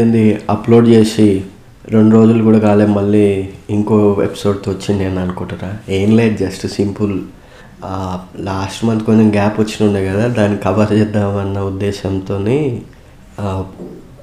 [0.00, 1.26] అదేంది అప్లోడ్ చేసి
[1.88, 3.24] రెండు రోజులు కూడా కాలే మళ్ళీ
[3.70, 7.12] ఇంకో ఎపిసోడ్తో వచ్చింది నేను అనుకుంటారా ఏం లేదు జస్ట్ సింపుల్
[8.40, 12.36] లాస్ట్ మంత్ కొంచెం గ్యాప్ వచ్చి ఉండే కదా దాన్ని కవర్ చేద్దామన్న ఉద్దేశంతో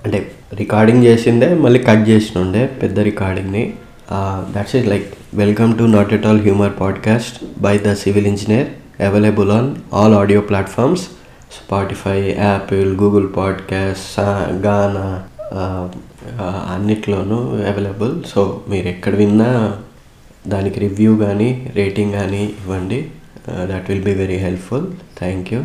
[0.05, 0.19] అంటే
[0.54, 3.64] రికార్డింగ్ చేసిందే మళ్ళీ కట్ చేసినుండే పెద్ద రికార్డింగ్ని
[4.55, 8.69] that's it like welcome to not at all humour podcast by the civil engineer
[9.04, 11.07] available on all audio platforms
[11.57, 14.19] Spotify Apple Google podcast
[14.68, 15.07] Gaana
[16.74, 17.37] అన్నిట్లోనూ
[17.69, 18.24] అవైలబుల్.
[18.24, 19.78] సో మీరు ఎక్కడ విన్నా
[20.47, 23.00] దానికి రివ్యూ కానీ రేటింగ్ కానీ ఇవ్వండి.
[23.71, 24.88] That will be very helpful
[25.19, 25.61] thank you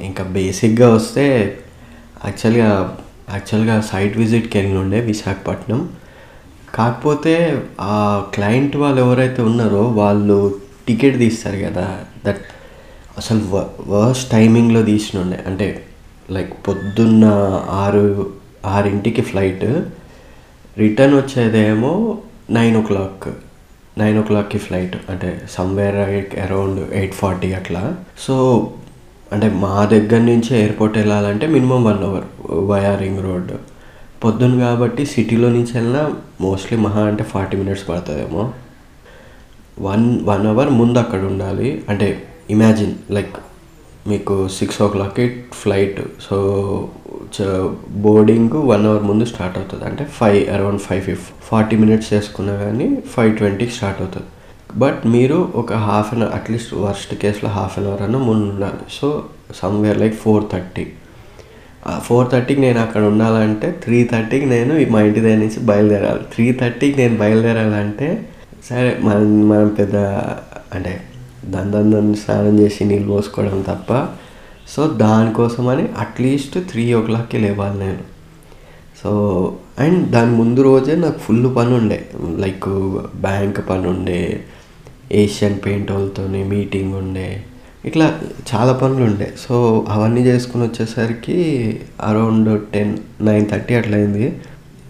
[0.00, 1.24] ఇంకా బేసిక్గా వస్తే
[2.24, 2.98] యాక్చువల్గా
[3.30, 5.88] యాక్చువల్గా సైట్ విజిట్కి వెళ్ళి ఉండే విశాఖపట్నం.
[6.74, 10.58] కాకపోతే ఆ క్లయింట్ వాళ్ళు ఎవరైతే ఉన్నారో వాళ్ళు
[10.88, 11.86] టికెట్ తీస్తారు కదా.
[12.26, 12.42] దట్
[13.18, 15.38] అసలు వర్స్ట్ టైమింగ్లో తీసినుండే.
[15.46, 15.84] అంటే
[16.30, 17.24] లైక్ పొద్దున్న
[17.70, 18.06] ఆరు
[18.66, 19.82] ఆరింటికి ఫ్లైట్.
[20.78, 22.18] రిటర్న్ వచ్చేదేమో
[22.50, 23.28] నైన్ ఓ క్లాక్.
[23.98, 24.96] నైన్ ఓ క్లాక్కి ఫ్లైట్.
[25.10, 25.96] అంటే సమ్వేర్
[26.40, 27.94] అరౌండ్ ఎయిట్ ఫార్టీ అట్లా.
[28.18, 28.34] సో
[29.32, 33.52] అంటే మా దగ్గర నుంచి ఎయిర్పోర్ట్ వెళ్ళాలంటే minimum one hour via ring road.
[34.24, 38.52] పొద్దున్న కాబట్టి సిటీలో నుంచి వెళ్ళినా మోస్ట్లీ మహా అంటే ఫార్టీ మినిట్స్ పడుతుందేమో.
[39.80, 41.82] వన్ వన్ అవర్ ముందు అక్కడ ఉండాలి.
[41.88, 43.36] అంటే ఇమాజిన్ లైక్
[44.08, 46.00] మీకు సిక్స్ ఓ క్లాక్కి flight.
[46.20, 46.36] So
[48.04, 49.84] boarding one hour ముందు స్టార్ట్ అవుతుంది.
[49.90, 54.28] అంటే ఫైవ్ అరౌండ్ ఫైవ్ ఫిఫ్ ఫార్టీ మినిట్స్ చేసుకున్నా కానీ ఫైవ్ ట్వంటీకి స్టార్ట్ అవుతుంది.
[54.82, 58.82] బట్ మీరు ఒక half an hour at least worst కేసులో హాఫ్ అన్ అవర్ అన్న ముందు ఉండాలి.
[58.98, 59.08] So
[59.60, 60.86] somewhere like four thirty
[62.06, 66.22] four థర్టీకి నేను అక్కడ ఉండాలంటే త్రీ థర్టీకి నేను మా ఇంటి దగ్గర నుంచి బయలుదేరాలి.
[66.34, 68.08] త్రీ థర్టీకి నేను బయలుదేరాలంటే
[68.68, 69.96] సరే మనం మనం పెద్ద
[70.76, 70.92] అంటే
[71.54, 73.92] దందం స్నానం చేసి నీళ్ళు పోసుకోవడం తప్ప
[74.72, 78.02] సో దానికోసమని అట్లీస్ట్ త్రీ ఓ క్లాక్కి లేవాలి నేను.
[79.02, 79.10] సో
[79.78, 81.98] అండ్ దాని ముందు రోజే నాకు ఫుల్ పని ఉండే
[82.42, 82.68] లైక్
[83.26, 84.20] బ్యాంక్ పని ఉండే
[85.22, 86.22] ఏషియన్ పెయింట్ వాళ్ళతో
[86.52, 87.28] మీటింగ్ ఉండే
[87.84, 88.06] ఇట్లా
[88.50, 89.54] చాలా పనులు ఉండే సో
[89.88, 91.38] అవన్నీ చేసుకుని వచ్చేసరికి
[92.08, 92.92] అరౌండ్ టెన్
[93.28, 94.26] నైన్ థర్టీ అట్లయింది.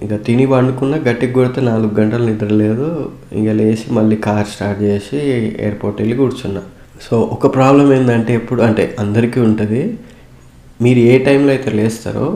[0.03, 2.89] ఇంకా తిని పండుకున్న గట్టికి కొడితే నాలుగు గంటలు నిద్ర లేదు.
[3.33, 5.19] ఇంకా లేచి మళ్ళీ కార్ స్టార్ట్ చేసి
[5.65, 6.63] ఎయిర్పోర్ట్ వెళ్ళి కూర్చున్నా.
[7.05, 9.83] సో ఒక ప్రాబ్లం ఏంటంటే ఎప్పుడు అంటే అందరికీ ఉంటుంది.
[10.85, 12.27] మీరు ఏ టైంలో అయితే లేస్తారో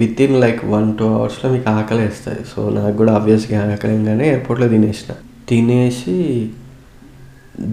[0.00, 2.42] within like one two అవర్స్లో మీకు ఆకలి వేస్తుంది.
[2.52, 5.12] సో నాకు కూడా ఆబ్వియస్గా ఆకలిగానే ఎయిర్పోర్ట్లో తినేసిన.
[5.48, 6.18] తినేసి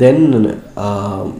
[0.02, 0.26] దెన్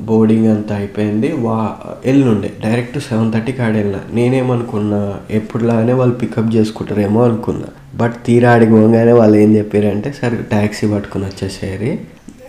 [0.10, 1.30] బోర్డింగ్ అంతా అయిపోయింది.
[1.46, 1.58] వా
[2.06, 5.02] వెళ్ళుండే డైరెక్ట్ సెవెన్ థర్టీకి ఆడ వెళ్ళిన నేనేమనుకున్నా
[5.40, 7.70] ఎప్పుడులాగానే వాళ్ళు పికప్ చేసుకుంటారేమో అనుకున్నా.
[8.02, 11.92] బట్ తీరా ఆడికి పోగానే వాళ్ళు ఏం చెప్పారంటే సరే ట్యాక్సీ పట్టుకుని వచ్చేసేరి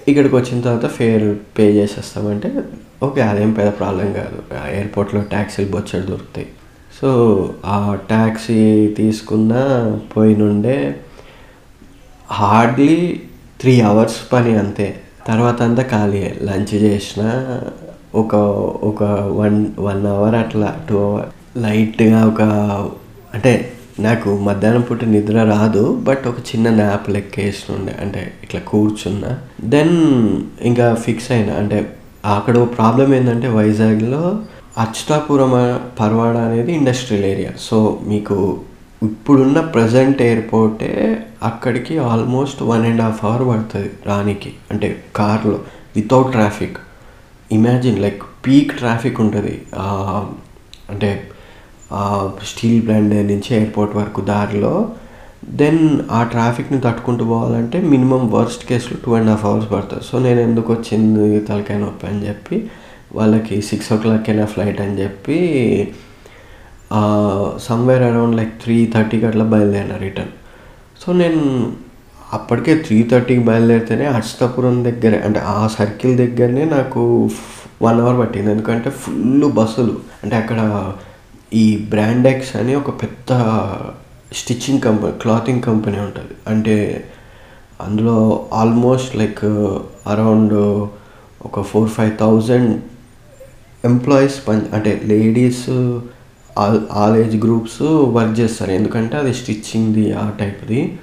[0.09, 2.51] ఇక్కడికి వచ్చిన తర్వాత ఫేర్ పే చేసేస్తామంటే
[3.03, 4.39] ఓకే అదేం పెద్ద ప్రాబ్లం కాదు.
[4.69, 6.47] ఎయిర్పోర్ట్లో ట్యాక్సీలు బొచ్చడు దొరుకుతాయి.
[7.01, 7.09] సో
[7.67, 9.53] ఆ ట్యాక్సీ తీసుకున్న
[10.17, 10.95] పోయినుండే
[12.31, 13.21] హార్డ్లీ
[13.61, 15.01] త్రీ అవర్స్ పని అంతే.
[15.27, 17.23] తర్వాత అంతా ఖాళీ లంచ్ చేసిన
[18.15, 18.35] ఒక
[18.83, 19.03] ఒక
[19.41, 22.43] వన్ వన్ అవర్ అట్లా టూ అవర్ లైట్గా ఒక
[23.35, 29.39] అంటే నాకు మధ్యాహ్నం పూట నిద్ర రాదు బట్ ఒక చిన్న నాప్ లెక్క వేస్తుండే అంటే ఇట్లా కూర్చున్నా.
[29.65, 29.97] దెన్
[30.61, 31.55] ఇంకా ఫిక్స్ అయినా.
[31.55, 34.41] అంటే అక్కడ ప్రాబ్లం ఏంటంటే వైజాగ్లో
[34.79, 38.61] అచ్యుతాపురం పర్వాడ అనేది ఇండస్ట్రియల్ ఏరియా సో మీకు
[39.03, 44.53] ఇప్పుడున్న ప్రజెంట్ ఎయిర్పోర్టే అక్కడికి almost one and half hour పడుతుంది రానికి.
[44.71, 45.59] అంటే కార్లో
[45.97, 46.79] without traffic
[47.53, 49.63] imagine like peak traffic ఉంటుంది.
[50.91, 51.30] అంటే
[52.51, 54.75] స్టీల్ ప్లాంట్ నుంచి ఎయిర్పోర్ట్ వరకు దారిలో.
[55.61, 55.83] దెన్
[56.17, 60.05] ఆ ట్రాఫిక్ని తట్టుకుంటూ పోవాలంటే మినిమం వర్స్ట్ కేసులో టూ అండ్ హాఫ్ అవర్స్ పడుతుంది.
[60.09, 62.57] సో నేను ఎందుకు వచ్చింది తలకాయ నొప్పి అని చెప్పి
[63.19, 65.39] వాళ్ళకి సిక్స్ ఓ క్లాక్ అయినా ఫ్లైట్ అని చెప్పి
[67.69, 70.33] సమ్వేర్ అరౌండ్ లైక్ త్రీ థర్టీకి అట్లా బయలుదేరిన రిటర్న్
[71.03, 71.43] సో నేను
[72.33, 77.03] అప్పటికే త్రీ థర్టీకి బయలుదేరితేనే అచ్యుతాపురం దగ్గరే అంటే ఆ సర్కిల్ దగ్గరనే నాకు
[77.83, 78.51] వన్ అవర్ పట్టింది.
[78.51, 80.61] ఎందుకంటే ఫుల్ బస్సులు అంటే అక్కడ
[81.55, 83.33] ఈ బ్రాండెక్స్ అని ఒక పెద్ద
[84.35, 86.35] స్టిచ్చింగ్ కంపెనీ క్లాతింగ్ కంపెనీ ఉంటుంది.
[86.47, 87.05] అంటే
[87.81, 89.45] అందులో ఆల్మోస్ట్ లైక్
[90.07, 90.55] అరౌండ్
[91.47, 92.83] ఒక ఫోర్ ఫైవ్ థౌజండ్
[93.85, 95.71] ఎంప్లాయీస్ పని అంటే ladies
[96.59, 98.71] all all age groups work చేస్తారు.
[98.71, 100.99] ఎందుకంటే అది స్టిచ్చింగ్ది ఆ టైప్ది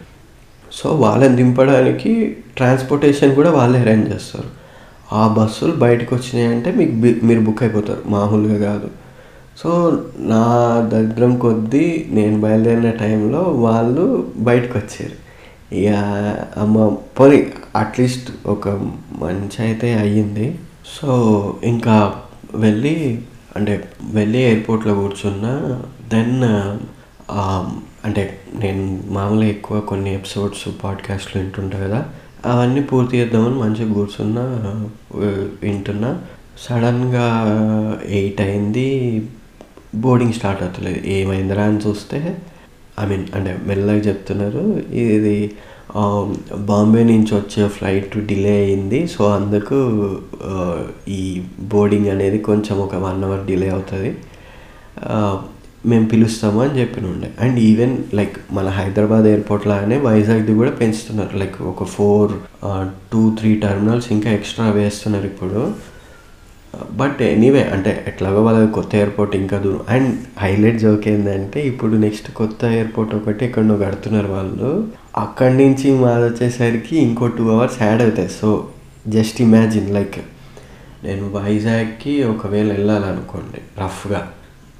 [0.71, 4.50] సో వాళ్ళని దింపడానికి ట్రాన్స్పోర్టేషన్ కూడా వాళ్ళే అరేంజ్ చేస్తారు.
[5.13, 8.01] ఆ బస్సులు బయటకు వచ్చినాయి అంటే మీకు మీరు బుక్ అయిపోతారు.
[8.07, 8.89] మామూలుగా కాదు.
[9.57, 9.69] సో
[10.19, 10.42] నా
[10.94, 15.15] దగ్గరం కొద్దీ నేను బయలుదేరిన టైంలో వాళ్ళు బయటకు వచ్చారు
[15.75, 15.89] ఇక
[16.57, 16.88] అమ్మ
[17.19, 18.69] పోనీ అట్లీస్ట్ ఒక
[19.21, 20.59] మంచి అయితే అయ్యింది.
[21.01, 21.09] సో
[21.63, 22.15] ఇంకా
[22.56, 23.21] వెళ్ళి
[23.56, 25.54] అంటే వెళ్ళి ఎయిర్పోర్ట్లో కూర్చున్నా
[26.13, 26.44] దెన్
[28.06, 32.06] అంటే నేను మామూలుగా ఎక్కువ కొన్ని ఎపిసోడ్స్ పాడ్కాస్ట్లు వింటుంటా కదా
[32.45, 34.44] అవన్నీ పూర్తి చేద్దామని మంచిగా కూర్చున్నా
[35.62, 36.12] వింటున్నా.
[36.60, 37.27] సడన్గా
[38.10, 38.88] ఎయిట్ అయింది
[39.95, 41.00] బోర్డింగ్ స్టార్ట్ అవుతలేదు.
[41.18, 42.19] ఏమైందిరా అని చూస్తే
[43.01, 44.63] ఐ మీన్ అంటే మెల్లగా చెప్తున్నారు
[45.06, 45.51] ఇది
[46.69, 49.00] బాంబే నుంచి వచ్చే ఫ్లైట్ డిలే అయింది.
[49.07, 49.78] సో అందుకు
[51.19, 51.22] ఈ
[51.74, 54.12] బోర్డింగ్ అనేది కొంచెం ఒక వన్ అవర్ డిలే అవుతుంది.
[55.86, 61.34] మేము పిలుస్తాము అని చెప్పిన ఉండే అండ్ ఈవెన్ లైక్ మన హైదరాబాద్ ఎయిర్పోర్ట్ లాగానే వైజాగ్ది కూడా పెంచుతున్నారు.
[61.42, 62.31] లైక్ ఒక ఫోర్
[63.13, 65.62] టూ త్రీ టర్మినల్స్ ఇంకా ఎక్స్ట్రా వేస్తున్నారు ఇప్పుడు.
[66.91, 69.79] బట్ ఎనీవే అంటే ఎట్లాగో వాళ్ళది కొత్త ఎయిర్పోర్ట్ ఇంకా దూరం.
[69.89, 74.88] అండ్ హైలైట్ జోక్ ఏంటంటే ఇప్పుడు నెక్స్ట్ కొత్త ఎయిర్పోర్ట్ ఒకటి ఎక్కడో కడుతున్నారు వాళ్ళు.
[75.18, 78.29] అక్కడి నుంచి మాది వచ్చేసరికి ఇంకో టూ అవర్స్ యాడ్ అవుతాయి.
[78.29, 78.68] సో
[79.07, 80.15] జస్ట్ ఇమాజిన్ లైక్
[81.03, 84.31] నేను వైజాగ్కి ఒకవేళ వెళ్ళాలనుకోండి రఫ్గా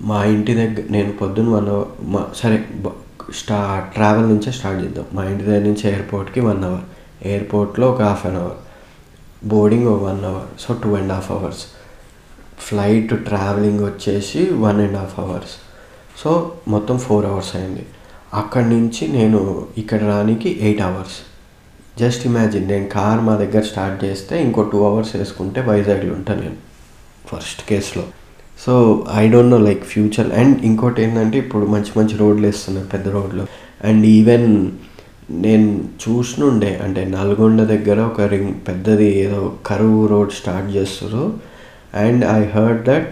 [0.02, 5.06] మా ఇంటి దగ్గర నేను పొద్దున్న వన్ అవర్ మా సరే బ- స్టా ట్రావెల్ నుంచే స్టార్ట్ చేద్దాం.
[5.14, 6.82] మా ఇంటి దగ్గర నుంచి ఎయిర్పోర్ట్కి వన్ అవర్
[7.28, 8.52] ఎయిర్పోర్ట్లో ఒక హాఫ్ అన్ అవర్
[9.48, 11.77] బోర్డింగ్ ఒక one hour so two and half hours
[12.66, 15.56] flight travelling వచ్చేసి one and half hours.
[16.24, 17.86] So మొత్తం ఫోర్ అవర్స్ అయింది.
[18.34, 21.18] అక్కడి నుంచి నేను ఇక్కడ రానికి ఎయిట్ అవర్స్.
[22.00, 26.60] జస్ట్ ఇమాజిన్ నేను కార్ మా దగ్గర స్టార్ట్ చేస్తే ఇంకో టూ అవర్స్ వేసుకుంటే వైజాగ్లో ఉంటాను నేను
[27.30, 28.04] ఫస్ట్ కేసులో.
[28.66, 28.74] So
[29.14, 30.30] I don't know like future.
[30.32, 33.46] And ఇంకోటి ఏంటంటే ఇప్పుడు మంచి మంచి రోడ్లు వేస్తున్నారు పెద్ద రోడ్లు.
[33.84, 34.72] అండ్ ఈవెన్
[35.32, 35.70] నేను
[36.04, 41.24] చూసినుండే అంటే నల్గొండ దగ్గర ఒక రింగ్ పెద్దది ఏదో కరువు రోడ్ స్టార్ట్ చేస్తారు
[42.04, 43.10] అండ్ ఐ హర్డ్ దట్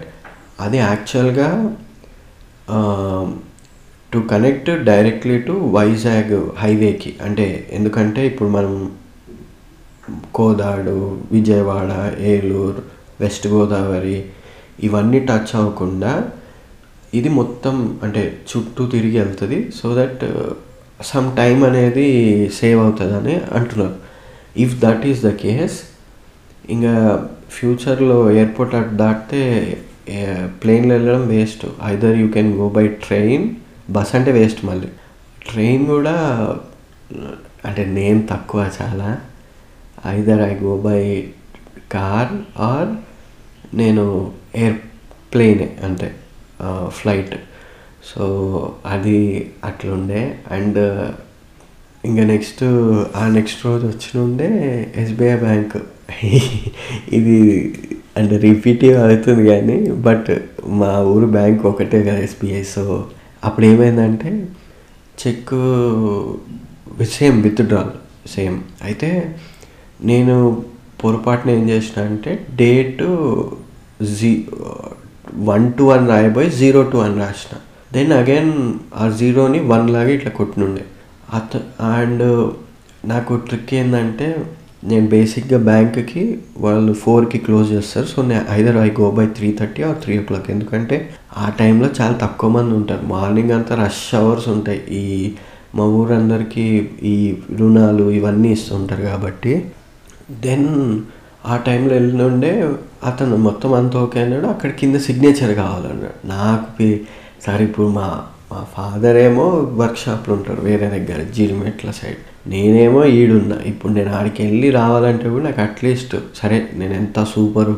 [0.64, 1.48] అది యాక్చువల్గా
[4.12, 7.46] to connect directly to Vizag హైవేకి అంటే
[7.78, 8.74] ఎందుకంటే ఇప్పుడు మనం
[10.34, 10.96] కోదాడు
[11.32, 11.92] విజయవాడ
[12.32, 12.82] ఏలూరు
[13.20, 14.18] వెస్ట్ గోదావరి
[14.86, 16.12] ఇవన్నీ టచ్ అవ్వకుండా
[17.18, 19.58] ఇది మొత్తం అంటే చుట్టూ తిరిగి వెళ్తుంది.
[19.78, 20.22] సో దట్
[21.10, 22.06] సమ్ టైం అనేది
[22.58, 23.96] సేవ్ అవుతుందని అంటున్నారు.
[24.64, 25.78] If that is the case
[26.74, 26.94] ఇంకా
[27.50, 29.42] ఫ్యూచర్లో ఎయిర్పోర్ట్ అటు దాటితే
[30.62, 31.64] ప్లేన్లో వెళ్ళడం waste.
[31.84, 33.44] Either you can go by train
[33.90, 34.88] bus అంటే వేస్ట్ మళ్ళీ.
[35.50, 36.14] ట్రైన్ కూడా
[37.64, 39.10] అంటే నేను తక్కువ చాలా.
[40.06, 41.02] Either I go by
[41.92, 42.90] car or
[43.76, 44.04] నేను
[44.54, 44.78] ఎయిర్
[45.34, 46.08] ప్లేనే అంటే
[46.88, 47.34] ఫ్లైట్
[48.10, 48.24] సో
[48.86, 49.20] అది
[49.64, 50.22] అట్లుండే.
[50.50, 50.78] అండ్
[52.04, 52.64] ఇంకా నెక్స్ట్
[53.16, 54.48] ఆ నెక్స్ట్ రోజు వచ్చినుండే
[54.96, 55.76] ఎస్బీఐ బ్యాంక్.
[57.18, 57.36] ఇది
[58.16, 59.76] అంటే రిపీటివ్ అవుతుంది కానీ
[60.06, 60.30] బట్
[60.80, 62.84] మా ఊరు బ్యాంక్ ఒకటే కదా ఎస్బీఐ సో
[63.44, 64.30] అప్పుడు ఏమైందంటే
[65.20, 65.52] చెక్
[67.16, 67.92] సేమ్ విత్డ్రాల్
[68.28, 69.10] సేమ్ అయితే
[70.10, 70.36] నేను
[71.02, 73.02] పొరపాటున ఏం చేసిన అంటే డేట్
[74.16, 74.32] జీ
[75.50, 77.54] వన్ టు వన్ రాయబోయి జీరో టు వన్ రాసిన.
[77.94, 78.52] దెన్ అగైన్
[78.94, 80.84] ఆ జీరోని వన్ లాగా ఇట్లా కొట్టినుండే.
[81.34, 81.52] అత
[81.94, 82.24] అండ్
[83.12, 84.26] నాకు ట్రిక్ ఏంటంటే
[84.84, 88.06] నేను బేసిక్గా బ్యాంక్కి వాళ్ళు ఫోర్కి క్లోజ్ చేస్తారు.
[88.06, 92.12] సో నేను either I go by three thirty or three o'clock ఎందుకంటే ఆ టైంలో చాలా
[92.12, 93.06] తక్కువ మంది ఉంటారు.
[93.06, 94.80] మార్నింగ్ అంతా రష్ అవర్స్ ఉంటాయి.
[94.90, 95.32] ఈ
[95.74, 99.64] మా ఊరందరికీ ఈ రుణాలు ఇవన్నీ ఇస్తుంటారు కాబట్టి.
[100.30, 101.00] దెన్
[101.46, 104.46] ఆ టైంలో వెళ్ళినుండే అతను మొత్తం అంత ఓకే అన్నాడు.
[104.46, 106.28] అక్కడ కింద సిగ్నేచర్ కావాలన్నాడు.
[106.28, 106.98] నాకు
[107.46, 113.56] సరే ఇప్పుడు మా మా ఫాదర్ ఏమో వర్క్షాప్లో ఉంటారు వేరే దగ్గర జీరిమెట్ల సైడ్ నేనేమో ఈడున్నా.
[113.70, 117.72] ఇప్పుడు నేను ఆడికి వెళ్ళి రావాలంటే కూడా నాకు అట్లీస్ట్ సరే నేను ఎంత సూపర్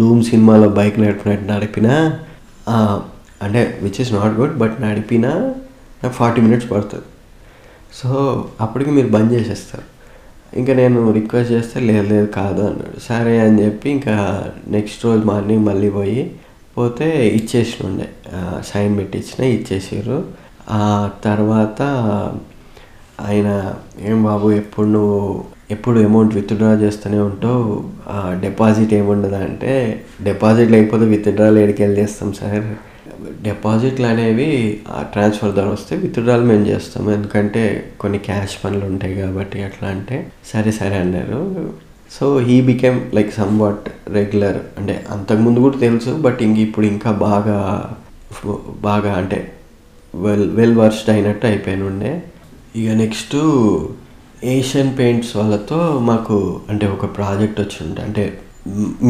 [0.00, 1.94] ధూమ్ సినిమాలో బైక్ నడిపినట్టు నడిపినా
[3.44, 5.30] అంటే which is not good but నడిపినా
[6.02, 7.08] నాకు ఫార్టీ మినిట్స్ పడుతుంది.
[7.98, 8.08] సో
[8.64, 9.86] అప్పటికి మీరు బంద్ చేసేస్తారు.
[10.58, 12.98] ఇంకా నేను రిక్వెస్ట్ చేస్తే లేదు లేదు కాదు అన్నాడు.
[13.08, 14.14] సరే అని చెప్పి ఇంకా
[14.76, 16.22] నెక్స్ట్ రోజు మార్నింగ్ మళ్ళీ పోయి
[16.76, 18.06] పోతే ఇచ్చేసి ఉండే
[18.70, 20.18] సైన్ పెట్టించిన ఇచ్చేసారు
[20.70, 20.82] ఆ
[21.24, 21.80] తర్వాత
[23.20, 27.64] ఆయన ఏం బాబు ఎప్పుడు నువ్వు ఎప్పుడు అమౌంట్ విత్డ్రా చేస్తూనే ఉంటావు?
[28.40, 29.38] డిపాజిట్ ఏముండదా?
[29.38, 32.68] అంటే డిపాజిట్ లేకపోతే విత్డ్రాలు ఎడికెళ్ళి చేస్తాం సార్.
[33.42, 37.12] డిపాజిట్లు అనేవి ట్రాన్స్ఫర్ ద్వారా వస్తే విత్డ్రాల్ మేము చేస్తాం.
[37.12, 41.70] ఎందుకంటే కొన్ని క్యాష్ పనులు ఉంటాయి కాబట్టి అట్లా అంటే సరే సరే అన్నారు.
[42.20, 47.90] So he became like somewhat regular అంటే అంతకుముందు కూడా తెలుసు బట్ ఇంక ఇప్పుడు ఇంకా బాగా
[48.80, 49.52] బాగా అంటే
[50.14, 52.22] వెల్ వెల్ వర్స్డ్ అయినట్టు అయిపోయినుండే.
[52.76, 53.36] ఇక నెక్స్ట్
[54.44, 55.78] ఏషియన్ పెయింట్స్ వాళ్ళతో
[56.10, 58.00] మాకు అంటే ఒక ప్రాజెక్ట్ వచ్చింది.
[58.02, 58.24] అంటే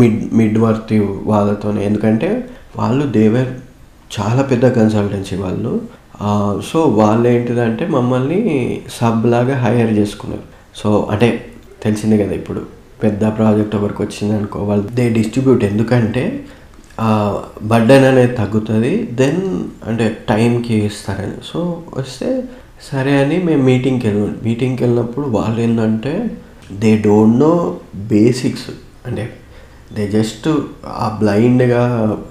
[0.00, 0.98] మిడ్ మిడ్ వర్తి
[1.32, 1.80] వాళ్ళతోనే.
[1.84, 3.50] ఎందుకంటే వాళ్ళు దేవర్
[4.16, 5.72] చాలా పెద్ద కన్సల్టెన్సీ వాళ్ళు.
[6.70, 8.40] సో వాళ్ళు ఏంటిదంటే మమ్మల్ని
[8.98, 10.46] సబ్ లాగా హైర్ చేసుకున్నారు.
[10.76, 11.28] సో అంటే
[11.82, 12.60] తెలిసిందే కదా ఇప్పుడు
[13.02, 16.22] పెద్ద ప్రాజెక్ట్ ఒకరికి వచ్చింది అనుకో వాళ్ళు దే డిస్ట్రిబ్యూట్ ఎందుకంటే
[17.72, 19.08] బర్డెన్ అనేది తగ్గుతుంది.
[19.20, 19.42] దెన్
[19.88, 21.36] అంటే టైంకి ఇస్తారని.
[21.50, 22.28] సో వస్తే
[22.80, 26.12] సరే అని మేము మీటింగ్కి వెళ్ళాం మీటింగ్కి వెళ్ళినప్పుడు వాళ్ళు ఏంటంటే
[26.72, 28.70] దే డోంట్ నో బేసిక్స్
[29.06, 29.24] అంటే
[29.96, 30.48] దే జస్ట్
[30.86, 31.82] ఆ బ్లైండ్గా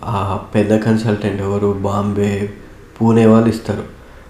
[0.06, 1.72] ఆ పెద్ద కన్సల్టెంట్ ఎవరు?
[1.88, 2.50] బాంబే
[3.00, 3.86] పూణే వాళ్ళు ఇస్తారు.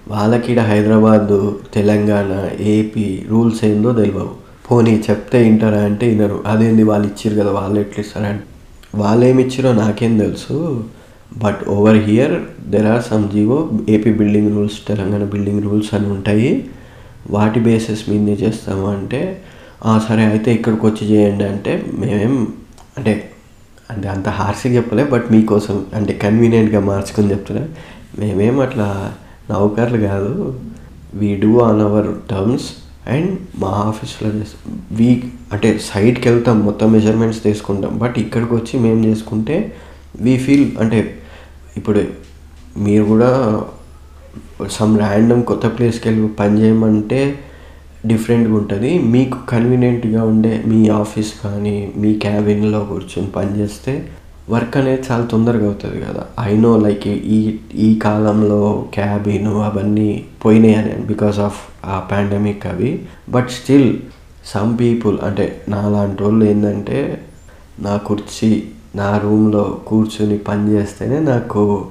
[0.08, 4.36] వాళ్ళకి ఇక్కడ హైదరాబాదు తెలంగాణ ఏపీ రూల్స్ ఏందో తెలియవు
[4.70, 6.44] పోనీ చెప్తే వింటారా అంటే వినరు.
[6.48, 8.46] అదేంది వాళ్ళు ఇచ్చారు కదా వాళ్ళు ఎట్లా ఇస్తారంటే
[8.96, 10.84] వాళ్ళు ఏమి ఇచ్చారో నాకేం తెలుసు.
[11.44, 12.36] But over here
[12.74, 13.58] there are some GO
[13.96, 16.52] AP building rules Telangana building rules అని ఉంటాయి.
[17.36, 19.22] వాటి బేసిస్ మీదే చేస్తాము అంటే
[20.08, 22.36] సరే అయితే ఇక్కడికి వచ్చి చేయండి అంటే మేమేం
[22.98, 23.14] అంటే
[23.92, 27.64] అంటే అంత హార్సిగా చెప్పలే బట్ మీకోసం అంటే కన్వీనియంట్గా మార్చుకొని చెప్తున్నా.
[28.20, 28.88] మేమేం అట్లా
[29.52, 30.34] నౌకర్లు కాదు.
[31.16, 32.68] We do on our terms
[33.08, 33.30] and
[33.60, 34.30] మా ఆఫీస్లో
[35.00, 37.94] వీక్ అంటే సైట్కి వెళ్తాం మొత్తం మెజర్మెంట్స్ తీసుకుంటాం.
[37.98, 39.58] బట్ ఇక్కడికి వచ్చి మేము చేసుకుంటే
[40.22, 41.22] వీ ఫీల్ అంటే
[41.78, 42.04] ఇప్పుడు
[42.78, 43.62] మీరు కూడా
[44.68, 47.40] సమ్ ర్యాండమ్ కొత్త ప్లేస్కి వెళ్ళి పని చేయమంటే
[48.06, 49.00] డిఫరెంట్గా ఉంటుంది.
[49.00, 54.10] మీకు కన్వీనియంట్గా ఉండే మీ ఆఫీస్ కానీ మీ క్యాబిన్లో కూర్చొని పని చేస్తే
[54.50, 56.26] వర్క్ అనేది చాలా తొందరగా అవుతుంది కదా.
[56.40, 63.02] ఐ నో లైక్ ఈ ఈ కాలంలో క్యాబిన్ అవన్నీ పోయినాయి అని బికాస్ ఆఫ్ ఆ పాండమిక్ అవి.
[63.30, 63.98] బట్ స్టిల్
[64.46, 67.26] సమ్ పీపుల్ అంటే నా లాంటి వాళ్ళు ఏంటంటే
[67.80, 68.64] నా కుర్చీ
[68.96, 71.86] నా రూమ్లో కూర్చుని పని చేస్తేనే నాకు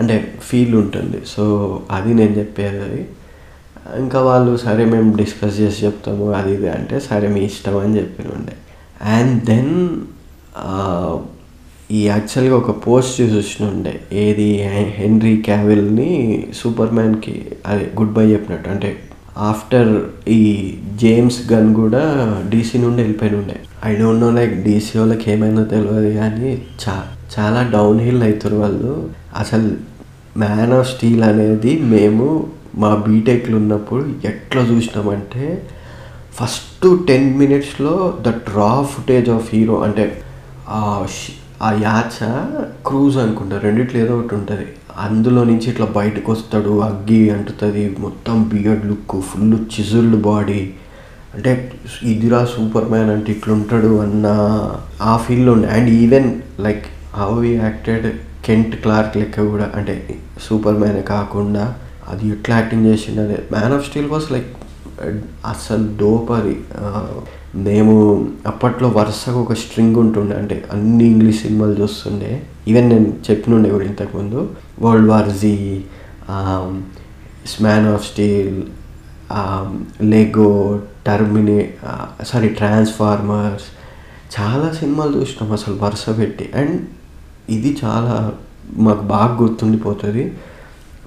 [0.00, 1.16] అంటే ఫీల్ ఉంటుంది.
[1.26, 1.44] సో
[1.90, 3.08] అది నేను చెప్పేది
[3.96, 8.26] ఇంకా వాళ్ళు సరే మేము డిస్కస్ చేసి చెప్తాము అది ఇది అంటే సరే మీ ఇష్టం అని చెప్పిన
[8.36, 8.52] ఉండే.
[9.02, 9.96] అండ్ దెన్
[11.90, 14.00] ఈ యాక్చువల్గా ఒక పోస్ట్ చూసి వచ్చిన ఉండే.
[14.12, 14.62] ఏది
[14.96, 18.70] హెన్రీ క్యావిల్ని సూపర్ మ్యాన్కి అదే గుడ్ బై చెప్పినట్టు.
[18.70, 18.98] అంటే
[19.38, 22.02] ఆఫ్టర్ ఈ జేమ్స్ గన్ కూడా
[22.48, 23.56] డీసీ నుండి వెళ్ళిపోయినుండే
[23.86, 26.50] I don't know like DC వాళ్ళకి ఏమైనా తెలియదు కానీ
[26.82, 26.94] చా
[27.34, 29.10] చాలా డౌన్ హిల్ అవుతారు వాళ్ళు.
[29.36, 29.68] అసలు
[30.36, 35.44] మ్యాన్ ఆఫ్ స్టీల్ అనేది మేము మా బీటెక్లో ఉన్నప్పుడు ఎట్లా చూసినామంటే
[36.32, 40.22] ఫస్ట్ టెన్ మినిట్స్లో the draw footage of hero అంటే
[40.68, 41.06] ఆ
[41.62, 42.16] ఆ యాచ
[42.86, 44.66] క్రూజ్ అనుకుంటా రెండిట్లో ఏదో ఒకటి ఉంటుంది.
[44.96, 50.60] అందులో నుంచి ఇట్లా బయటకు వస్తాడు అగ్గి అంటుతుంది మొత్తం beard look full chiselled body
[51.38, 51.52] అంటే
[52.02, 54.26] ఇదిరా సూపర్ మ్యాన్ అంటే ఇట్లుంటాడు అన్న
[55.02, 55.68] ఆ ఫీల్లో ఉండే.
[55.68, 56.28] And even
[56.60, 58.06] like how he acted
[58.44, 59.94] Kent Clark లెక్క కూడా అంటే
[60.42, 61.64] సూపర్ మ్యాన్ కాకుండా
[62.08, 63.20] అది ఎట్లా యాక్టింగ్ చేసిండు
[63.54, 64.50] Man of Steel was like
[65.46, 66.56] అసలు దోపది
[67.66, 67.94] మేము
[68.46, 72.30] అప్పట్లో వరుసగా ఒక స్ట్రింగ్ ఉంటుండే అంటే అన్ని ఇంగ్లీష్ సినిమాలు చూస్తుండే.
[72.68, 74.40] ఈవెన్ నేను చెప్పినుండే కూడా ఇంతకుముందు.
[74.80, 75.54] వరల్డ్ వార్ జీ
[77.46, 78.62] స్మాన్ of steel
[80.02, 81.70] Lego టర్మినే
[82.26, 83.66] sorry transformers
[84.34, 86.50] చాలా సినిమాలు చూసినాం అసలు వరుస పెట్టి.
[86.54, 86.76] అండ్
[87.50, 88.32] ఇది చాలా
[88.76, 90.24] మాకు బాగా గుర్తుండిపోతుంది.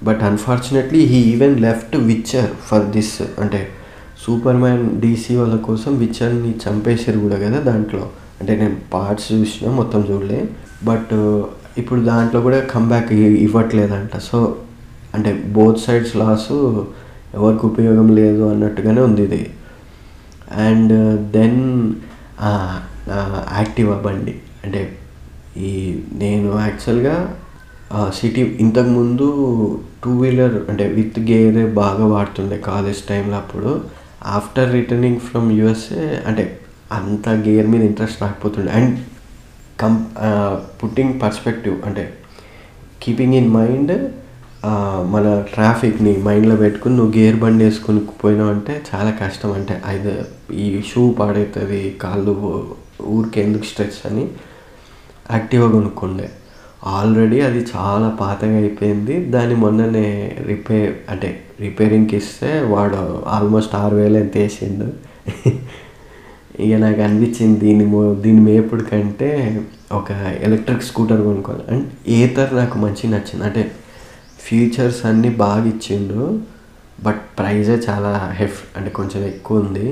[0.02, 3.68] But unfortunately he even left Witcher for this అంటే
[4.26, 8.04] సూపర్ మ్యాన్ డీసీ వాళ్ళ కోసం విచ్చర్ని చంపేశారు కూడా కదా దాంట్లో.
[8.40, 10.40] అంటే నేను పార్ట్స్ చూసిన మొత్తం చూడలే.
[10.84, 11.14] బట్
[11.78, 14.16] ఇప్పుడు దాంట్లో కూడా కంబ్యాక్ ఇవ్వట్లేదంట.
[14.18, 14.56] సో
[15.14, 16.52] అంటే బోత్ సైడ్స్ లాస్
[17.36, 19.42] ఎవరికి ఉపయోగం లేదు అన్నట్టుగానే ఉంది ఇది.
[20.66, 21.60] అండ్ uh, దెన్
[23.58, 24.34] యాక్టివా బండి.
[24.64, 24.80] అంటే
[25.68, 25.70] ఈ
[26.22, 27.16] నేను యాక్చువల్గా
[28.18, 29.26] సిటీ ఇంతకుముందు
[30.04, 33.70] టూ వీలర్ అంటే విత్ గేర్ బాగా వాడుతుండే కాలేజ్ టైంలో అప్పుడు.
[34.36, 36.44] ఆఫ్టర్ రిటర్నింగ్ ఫ్రమ్ యూఎస్ఏ అంటే
[36.98, 38.72] అంత గేర్ మీద ఇంట్రెస్ట్ రాకపోతుండే.
[38.78, 38.94] అండ్
[39.82, 39.94] కం
[40.80, 42.04] పుట్టింగ్ పర్స్పెక్టివ్ అంటే
[43.02, 43.92] కీపింగ్ ఇన్ మైండ్
[45.14, 49.52] మన ట్రాఫిక్ని మైండ్లో పెట్టుకుని నువ్వు గేర్ బండి వేసుకుని పోయినావు అంటే చాలా కష్టం.
[49.52, 50.12] అంటే అయితే
[50.54, 52.32] ఈ షూ పాడవుతుంది కాళ్ళు
[53.06, 54.24] ఊరికే ఎందుకు స్ట్రెచ్ అని
[55.30, 56.28] యాక్టివ్గా కొనుక్కుండే.
[56.86, 59.24] ఆల్రెడీ అది చాలా పాతగా అయిపోయింది.
[59.24, 61.28] దాన్ని మొన్ననే రిపేర్ అంటే
[61.60, 64.88] రిపేరింగ్కి ఇస్తే వాడు ఆల్మోస్ట్ ఆరు వేలు ఎంత వేసిండు.
[66.60, 69.28] ఇక నాకు అనిపించింది దీని దీన్ని దీని మేపుడు కంటే
[69.92, 70.10] ఒక
[70.42, 71.64] ఎలక్ట్రిక్ స్కూటర్ కొనుక్కోవాలి.
[71.72, 73.44] అండ్ ఏతర్ నాకు మంచి నచ్చింది.
[73.44, 73.62] అంటే
[74.46, 76.22] ఫీచర్స్ అన్నీ బాగా ఇచ్చిండు
[77.06, 79.86] బట్ ప్రైజే చాలా హెఫ్ అంటే కొంచెం ఎక్కువ ఉంది.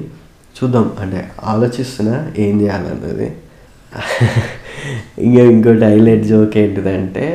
[0.56, 1.20] చూద్దాం అంటే
[1.52, 3.28] ఆలోచిస్తున్నా ఏం చేయాలన్నది.
[5.26, 7.26] ఇంకా ఇంకోటి హైలైట్ జోక్ ఏంటిదంటే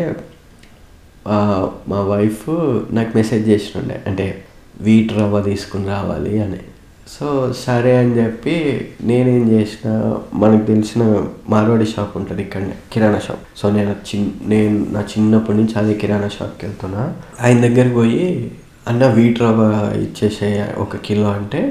[1.92, 2.46] మా వైఫ్
[2.98, 4.26] నాకు మెసేజ్ చేసినుండే అంటే
[4.88, 6.62] వీట్ రవ్వ తీసుకుని రావాలి అని.
[7.14, 8.54] సో సరే అని చెప్పి
[9.10, 9.90] నేనేం చేసిన
[10.34, 11.04] మనకు తెలిసిన
[11.50, 13.44] మార్వాడి షాప్ ఉంటుంది ఇక్కడనే కిరాణా షాప్.
[13.60, 17.04] సో నేను చిన్ నేను నా చిన్నప్పటి నుంచి అదే కిరాణా షాప్కి వెళ్తున్నా.
[17.42, 18.52] ఆయన దగ్గరికి పోయి
[18.88, 19.62] అన్న వీట్ రవ్వ
[20.02, 21.62] ఇచ్చేసే ఒక కిలో అంటే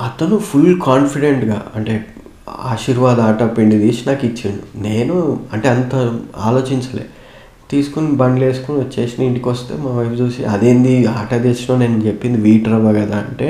[0.00, 1.94] అతను ఫుల్ కాన్ఫిడెంట్గా అంటే
[2.72, 4.64] ఆశీర్వాద్ ఆటా పిండి తీసి నాకు ఇచ్చిండు.
[4.88, 5.14] నేను
[5.52, 5.94] అంటే అంత
[6.36, 7.06] ఆలోచించలే.
[7.70, 12.68] తీసుకుని బండ్లు వేసుకుని వచ్చేసిన ఇంటికి వస్తే మా వైఫ్ చూసి అదేంది ఆట తెచ్చినా నేను చెప్పింది వీట్
[12.68, 13.48] రవ్వ కదా అంటే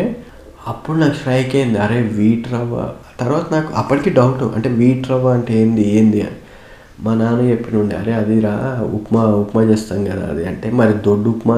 [0.69, 2.89] అప్పుడు నాకు స్ట్రైక్ అయింది అరే వీట్ రవ్వ.
[3.21, 6.37] తర్వాత నాకు అప్పటికి డౌట్ అంటే వీట్ రవ్వ అంటే ఏంది ఏంది అని.
[7.01, 11.57] మా నాన్న చెప్పినుండే అరే అది రా ఉప్మా ఉప్మా చేస్తాం కదా అది అంటే మరి దొడ్డు ఉప్మా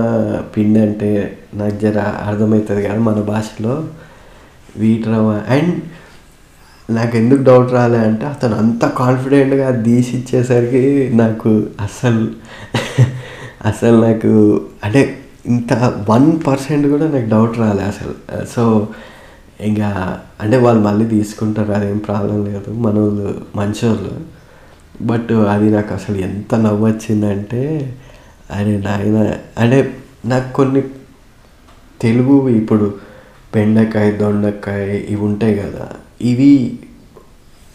[0.57, 3.85] పిండి అంటే నాకు జర అర్థమవుతుంది కదా మన భాషలో.
[4.77, 5.43] వీట్ రవ్వ.
[5.49, 5.75] అండ్
[6.91, 12.29] నాకు ఎందుకు డౌట్ రాలే అంటే అతను అంత కాన్ఫిడెంట్గా తీసి ఇచ్చేసరికి నాకు అస్సలు
[13.65, 15.73] అసలు నాకు అంటే ఇంత
[16.09, 18.45] వన్ పర్సెంట్ కూడా నాకు డౌట్ రాలే అసలు.
[18.47, 18.89] సో
[19.61, 22.71] ఇంకా అంటే వాళ్ళు మళ్ళీ తీసుకుంటారు అదేం ప్రాబ్లం లేదు.
[22.71, 24.39] మన వాళ్ళు మంచోళ్ళు.
[25.03, 27.95] బట్ అది నాకు అసలు ఎంత నవ్వు వచ్చిందంటే
[28.51, 30.83] అరే నాయన అంటే నాకు కొన్ని
[32.01, 32.95] తెలుగు ఇప్పుడు
[33.55, 35.89] బెండకాయ దొండకాయ ఇవి ఉంటాయి కదా.
[36.21, 36.79] ఇవి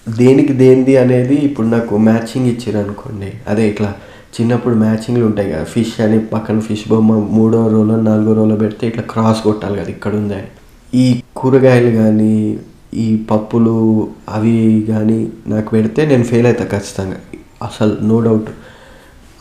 [0.09, 3.95] దేనికి దేనిది అనేది ఇప్పుడు నాకు మ్యాచింగ్ ఇచ్చారు అనుకోండి అదే ఇట్లా
[4.39, 9.03] చిన్నప్పుడు మ్యాచింగ్లు ఉంటాయి కదా ఫిష్ అని పక్కన ఫిష్ బొమ్మ మూడో రోలో నాలుగో రోలో పెడితే ఇట్లా
[9.03, 10.39] క్రాస్ కొట్టాలి కదా ఇక్కడ ఉంది
[10.95, 12.57] ఈ కూరగాయలు కానీ
[12.93, 13.75] ఈ పప్పులు
[14.29, 17.17] అవి కానీ నాకు పెడితే నేను ఫెయిల్ అవుతా ఖచ్చితంగా.
[17.63, 18.49] అసలు నో డౌట్.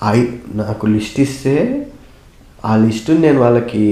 [0.05, 0.19] ఐ
[0.55, 1.55] నాకు లిస్ట్ ఇస్తే
[2.65, 3.85] ఆ లిస్టుని నేను వాళ్ళకి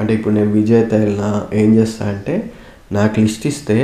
[0.00, 2.52] అంటే ఇప్పుడు నేను విజేత వెళ్ళినా ఏం చేస్తా అంటే
[2.92, 3.76] నాకు లిస్ట్ ఇస్తే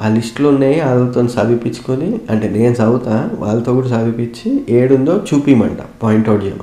[0.00, 6.60] ఆ లిస్టులో ఉన్నాయి వాళ్ళతో చదివిపించుకొని అంటే నేను చదువుతా వాళ్ళతో కూడా చదివిపించి ఏడుందో చూపిమంట పాయింట్అవుట్ చేయమంట.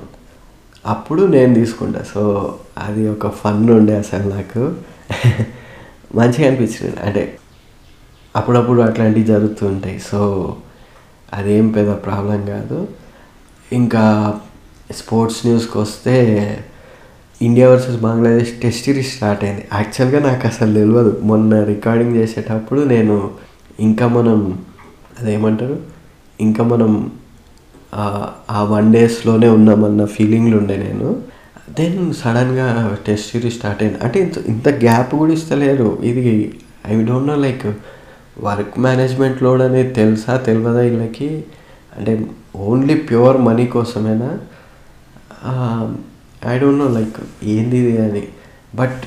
[0.85, 2.05] అప్పుడు నేను తీసుకుంటా.
[2.13, 4.73] సో అది ఒక ఫన్ ఉండే అసలు నాకు.
[6.15, 6.95] మంచిగా అనిపించింది.
[7.03, 7.37] అంటే
[8.35, 9.99] అప్పుడప్పుడు అట్లాంటివి జరుగుతూ ఉంటాయి.
[9.99, 10.55] సో
[11.33, 12.87] అదేం పెద్ద ప్రాబ్లం కాదు.
[13.73, 14.35] ఇంకా
[14.91, 16.57] స్పోర్ట్స్ న్యూస్కి వస్తే
[17.41, 19.67] India versus Bangladesh test series start అయింది.
[19.73, 23.31] యాక్చువల్గా నాకు అసలు తెలియదు మొన్న రికార్డింగ్ చేసేటప్పుడు నేను
[23.79, 24.59] ఇంకా మనం
[25.21, 25.79] అదేమంటారు?
[26.41, 27.11] ఇంకా మనం
[27.95, 31.15] ఆ- వన్ డేస్లోనే ఉన్నామన్న ఫీలింగ్లు ఉండే నేను.
[31.79, 33.99] దెన్ సడన్గా టెస్ట్ సిరీస్ స్టార్ట్ అయింది.
[33.99, 35.97] అంటే ఇంత ఇంత గ్యాప్ కూడా ఇస్తలేరు.
[36.01, 36.53] ఇది
[36.87, 37.65] I don't know like
[38.39, 41.43] work management load అనేది తెలుసా తెలియదా వీళ్ళకి?
[41.97, 44.37] అంటే ఓన్లీ ప్యూర్ మనీ కోసమేనా?
[46.47, 48.23] ఐ డోంట్ నో లైక్ ఏంది ఇది అని.
[48.75, 49.01] బట్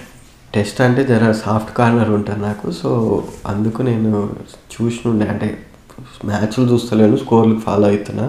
[0.54, 2.90] టెస్ట్ అంటే జర సాఫ్ట్ కార్నర్ ఉంటుంది నాకు సో
[3.46, 4.10] అందుకు నేను
[4.74, 5.58] చూసినుండే అంటే
[6.24, 8.26] మ్యాచ్లు చూస్తలేను స్కోర్లు ఫాలో అవుతున్నా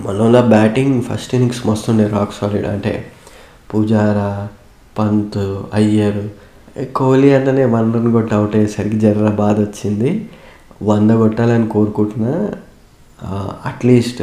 [0.00, 2.92] మనోళ్ళ బ్యాటింగ్ ఫస్ట్ ఇన్నింగ్స్ మస్తుండే రాక్ సాలిడ్ అంటే
[3.74, 4.48] పుజారా
[4.98, 5.38] పంత్
[5.74, 6.20] అయ్యర్
[6.94, 10.28] కోహ్లీ అంటేనే వన్ రన్ కొట్టి అవుట్ అయ్యేసరికి జర్ర బాధ వచ్చింది
[10.82, 12.34] వంద కొట్టాలని కోరుకుంటున్నా.
[13.66, 14.22] అట్లీస్ట్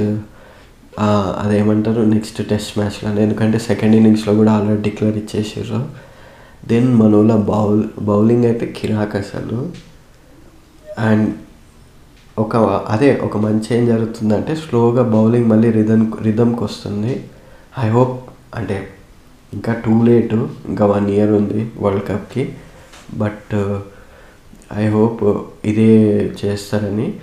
[1.00, 5.88] అదేమంటారు నెక్స్ట్ టెస్ట్ మ్యాచ్లో ఎందుకంటే సెకండ్ ఇన్నింగ్స్లో కూడా ఆల్రెడీ డిక్లేర్ ఇచ్చేసారు
[6.68, 9.72] దెన్ మనోళ్ళ బౌల్ బౌలింగ్ అయితే కిరాక్ అసలు.
[11.00, 11.34] అండ్
[12.40, 12.56] ఒక
[12.88, 17.26] అదే ఒక మంచి ఏం జరుగుతుందంటే స్లోగా బౌలింగ్ మళ్ళీ రిధమ్ రిధమ్కి వస్తుంది.
[17.80, 18.90] ఐ హోప్ అంటే
[19.54, 20.34] ఇంకా టూ లేట్
[20.68, 22.54] ఇంకా వన్ ఇయర్ ఉంది వరల్డ్ కప్కి
[23.14, 23.56] బట్
[24.74, 25.24] ఐ హోప్
[25.66, 25.92] ఇదే
[26.46, 27.14] చేస్తారని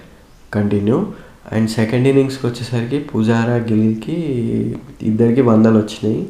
[0.55, 1.07] కంటిన్యూ
[1.53, 4.17] అండ్ సెకండ్ ఇన్నింగ్స్కి వచ్చేసరికి పుజారా గిల్కి
[5.03, 6.29] ఇద్దరికి వందలు వచ్చినాయి.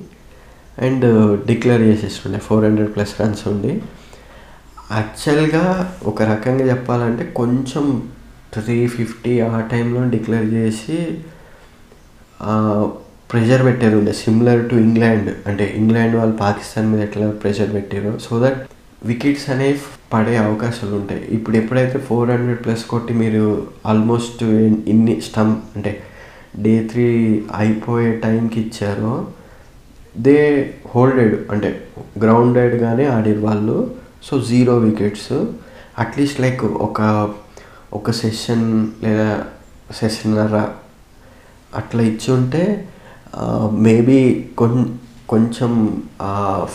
[0.79, 2.39] అండ్ uh, డిక్లేర్ చేసేస్తుండే.
[2.39, 3.83] ఫోర్ హండ్రెడ్ ప్లస్ రన్స్ ఉండి.
[4.93, 8.09] యాక్చువల్గా ఒక రకంగా చెప్పాలంటే కొంచెం
[8.55, 10.99] త్రీ ఫిఫ్టీ ఆ టైంలో డిక్లేర్ చేసి
[13.31, 14.13] ప్రెషర్ పెట్టారు ఉండే.
[14.13, 18.19] సిమిలర్ టు ఇంగ్లాండ్ అంటే ఇంగ్లాండ్ వాళ్ళు పాకిస్తాన్ మీద ఎట్లా ప్రెషర్ పెట్టారో.
[18.19, 18.61] సో దట్
[19.05, 19.79] వికెట్స్ అనేవి
[20.15, 23.45] పడే అవకాశాలు ఉంటాయి ఇప్పుడు ఎప్పుడైతే ఫోర్ హండ్రెడ్ ప్లస్ కొట్టి మీరు
[23.87, 24.43] ఆల్మోస్ట్
[24.93, 25.93] ఇన్ని స్టంప్ అంటే
[26.59, 27.07] డే త్రీ
[27.57, 29.15] అయిపోయే టైంకి ఇచ్చారో
[30.19, 30.39] దే
[30.95, 31.71] హోల్డెడ్ అంటే
[32.19, 33.79] గ్రౌండెడ్గానే ఆడారు వాళ్ళు.
[34.27, 35.33] So zero wickets.
[36.03, 37.01] At least like ఒక
[37.93, 38.67] ఒక సెషన్
[39.03, 39.29] లేదా
[40.01, 40.57] సెషన్నర
[41.79, 42.63] అట్లా ఇచ్చి ఉంటే
[43.87, 44.19] మేబీ
[44.59, 44.85] కొన్ని
[45.29, 45.71] కొంచెం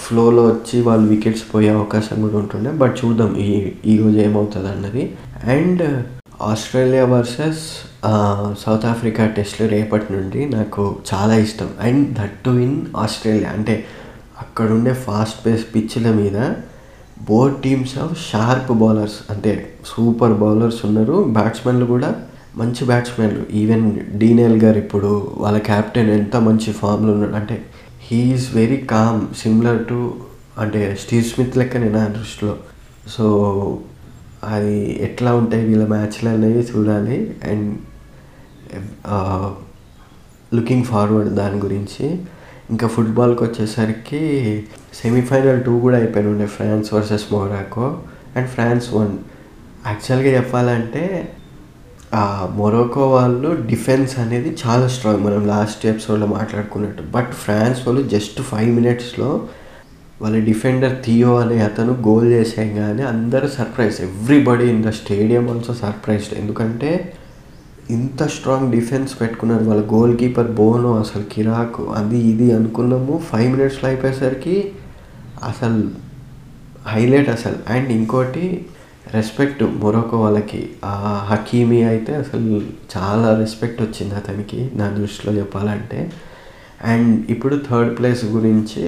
[0.03, 2.71] ఫ్లోలో వచ్చి వాళ్ళు వికెట్స్ పోయే అవకాశం కూడా ఉంటుండే.
[2.81, 3.49] బట్ చూద్దాం ఈ
[3.91, 5.03] ఈరోజు ఏమవుతుంది అన్నది
[5.55, 5.83] and
[6.41, 7.61] Australia versus
[8.63, 11.69] South Africa టెస్ట్లు రేపటి నుండి నాకు చాలా ఇష్టం.
[11.81, 13.49] And that too in Australia.
[13.57, 13.75] అంటే
[14.41, 16.37] అక్కడుండే ఫాస్ట్ పేస్ పిచ్ల మీద
[17.29, 19.53] both teams of sharp bowlers అంటే
[19.85, 21.17] సూపర్ బౌలర్స్ ఉన్నారు.
[21.37, 22.09] బ్యాట్స్మెన్లు కూడా
[22.57, 23.43] మంచి బ్యాట్స్మెన్లు.
[23.61, 23.85] ఈవెన్
[24.21, 27.35] డీనేల్ గారు ఇప్పుడు వాళ్ళ క్యాప్టెన్ ఎంత మంచి ఫామ్లో ఉన్నాడు.
[27.41, 27.57] అంటే
[28.11, 30.13] he is very calm similar to
[30.57, 32.57] అంటే స్టీవ్ స్మిత్ లెక్క నా దృష్టిలో.
[33.07, 33.25] సో
[34.43, 37.35] అది ఎట్లా ఉంటాయి వీళ్ళ మ్యాచ్లు అనేవి చూడాలి.
[37.43, 37.77] అండ్
[40.55, 42.05] లుకింగ్ ఫార్వర్డ్ దాని గురించి.
[42.69, 47.99] ఇంకా ఫుట్బాల్కి వచ్చేసరికి సెమీఫైనల్ టూ కూడా అయిపోయి ఉండే France versus Morocco.
[48.35, 49.17] And France won.
[49.87, 51.35] యాక్చువల్గా చెప్పాలంటే
[52.55, 55.23] మొరోకో వాళ్ళు డిఫెన్స్ అనేది చాలా స్ట్రాంగ్.
[55.23, 57.03] మనం లాస్ట్ ఎపిసోడ్లో మాట్లాడుకున్నట్టు.
[57.11, 59.41] బట్ ఫ్రాన్స్ వాళ్ళు జస్ట్ ఫైవ్ మినిట్స్లో
[60.21, 64.01] వాళ్ళ డిఫెండర్ థియో అనే అతను గోల్ చేసేయగానే అందరూ surprise.
[64.01, 66.39] Everybody in the stadium also surprised.
[66.39, 67.13] ఎందుకంటే
[67.89, 69.63] ఇంత స్ట్రాంగ్ డిఫెన్స్ పెట్టుకున్నారు.
[69.63, 73.21] వాళ్ళ గోల్ కీపర్ బోనో అసలు కిరాకు అది ఇది అనుకున్నాము.
[73.31, 74.71] ఫైవ్ మినిట్స్లో అయిపోయేసరికి
[75.43, 75.83] అసలు
[76.87, 77.73] హైలైట్ అసలు.
[77.73, 78.65] అండ్ ఇంకోటి
[79.13, 80.69] రెస్పెక్ట్ మొరొక వాళ్ళకి.
[80.85, 80.93] ఆ
[81.29, 82.61] హకీమీ అయితే అసలు
[82.95, 85.99] చాలా రెస్పెక్ట్ వచ్చింది అతనికి నా దృష్టిలో చెప్పాలంటే.
[86.91, 88.83] అండ్ ఇప్పుడు థర్డ్ ప్లేస్ గురించి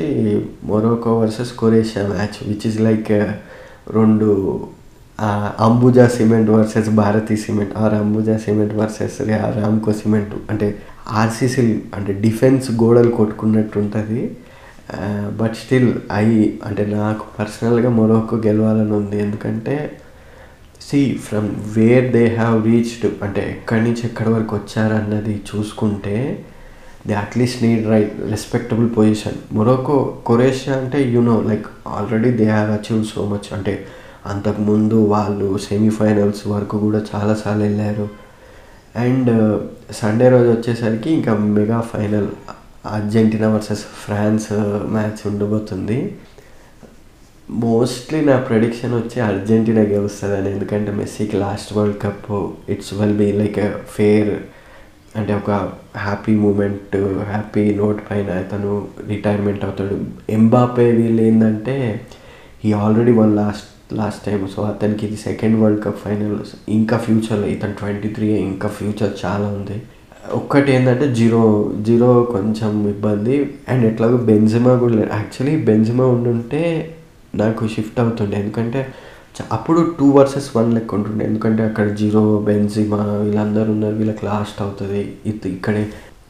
[0.63, 3.11] Morocco versus Croatia match which is like
[3.97, 4.29] రెండు
[5.59, 9.17] Ambuja cement versus Bharathi cement or Ambuja cement versus
[9.57, 10.67] Ramco cement అంటే
[11.21, 11.61] ఆర్సీసీ
[11.95, 14.21] అంటే డిఫెన్స్ గోడలు కొట్టుకున్నట్టు ఉంటుంది.
[15.41, 16.27] బట్ స్టిల్ ఐ
[16.65, 19.17] అంటే నాకు పర్సనల్గా మొరోకో గెలవాలని ఉంది.
[19.19, 19.75] ఎందుకంటే
[20.87, 26.15] see from where they have reached అంటే ఎక్కడి నుంచి ఎక్కడి వరకు వచ్చారన్నది చూసుకుంటే
[27.07, 31.67] they at least need right respectable position Morocco Croatia అంటే you know like
[31.97, 33.73] already they have achieve so much అంటే
[34.25, 38.07] అంతకుముందు వాళ్ళు సెమీఫైనల్స్ వరకు కూడా చాలాసార్లు వెళ్ళారు.
[38.95, 39.31] అండ్
[39.93, 42.27] సండే uh, రోజు వచ్చేసరికి ఇంకా mega final
[42.85, 44.49] Argentina versus France
[44.95, 45.97] match ఉండబోతుంది.
[47.51, 50.51] మోస్ట్లీ నా ప్రెడిక్షన్ వచ్చి అర్జెంటీనా గెలుస్తుందని.
[50.51, 53.59] ఎందుకంటే మెస్సీకి last world cup it's well be like
[53.89, 54.37] fair
[55.15, 55.51] అంటే ఒక
[55.97, 56.95] హ్యాపీ మూమెంట్
[57.29, 59.97] హ్యాపీ నోట్ పైన అతను రిటైర్మెంట్ అవుతాడు.
[60.29, 62.01] ఎంబాపే వీళ్ళు ఏంటంటే
[62.65, 66.37] ఈ already won last last time so అతనికి ఇది సెకండ్ వరల్డ్ కప్ ఫైనల్
[66.69, 69.81] ఇంకా ఫ్యూచర్లో ఇతను ట్వంటీ త్రీ ఇంకా ఫ్యూచర్ చాలా ఉంది.
[70.33, 73.55] ఒక్కటి ఏంటంటే జీరో జీరో కొంచెం ఇబ్బంది.
[73.69, 76.95] అండ్ ఎట్లాగో బెంజిమా కూడా లేదు యాక్చువల్లీ బెంజిమా ఉండుంటే
[77.35, 78.37] నాకు షిఫ్ట్ అవుతుండే.
[78.39, 78.93] ఎందుకంటే
[79.51, 81.25] అప్పుడు టూ వర్సెస్ వన్ లెక్క ఉంటుండే.
[81.25, 83.95] ఎందుకంటే అక్కడ జీరో బెన్జిమా వీళ్ళందరూ ఉన్నారు.
[83.95, 85.17] వీళ్ళకి లాస్ట్ అవుతుంది.
[85.25, 85.83] ఇది ఇక్కడే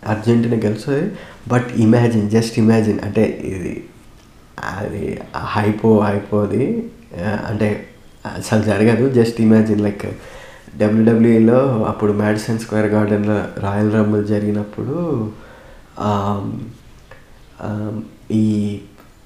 [0.08, 1.12] అర్జెంటీనా గెలుస్తుంది.
[1.48, 3.74] బట్ ఇమాజిన్ జస్ట్ ఇమాజిన్ అంటే ఇది
[4.80, 6.66] అది హైపో హైపోది.
[7.50, 7.88] అంటే
[8.38, 9.10] అసలు జరగదు.
[9.10, 10.06] జస్ట్ ఇమాజిన్ లైక్
[10.78, 14.96] డబ్ల్యూడబ్ల్యూఈలో అప్పుడు మ్యాడిసన్ స్క్వేర్ గార్డెన్లో రాయల్ రంబుల్ జరిగినప్పుడు
[18.32, 18.46] ఈ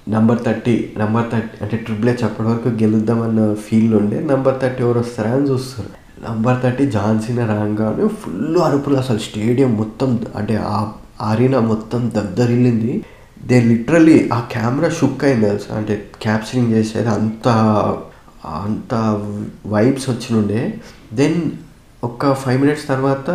[0.08, 4.98] నంబర్ థర్టీ నంబర్ థర్టీ అంటే ట్రిపుల్ హెచ్ అప్పటి వరకు గెలుద్దామన్న ఫీల్ ఉండే నంబర్ థర్టీ ఎవరు
[4.98, 5.88] వస్తారా అని చూస్తారు.
[6.30, 13.04] నంబర్ థర్టీ జాన్సీన రాగానే ఫుల్ అరుపులు అసలు స్టేడియం మొత్తం అంటే ఆ ఆరీనా మొత్తం దద్దరిల్లింది.
[13.46, 15.76] దే లిటరలీ ఆ కెమెరా షుక్ అయింది తెలుసా?
[15.76, 17.48] అంటే క్యాప్చరింగ్ చేసేది అంత
[18.44, 18.94] అంత
[19.66, 20.74] వైబ్స్ వచ్చినుండే.
[21.12, 21.50] దెన్
[22.04, 23.30] ఒక ఫైవ్ మినిట్స్ తర్వాత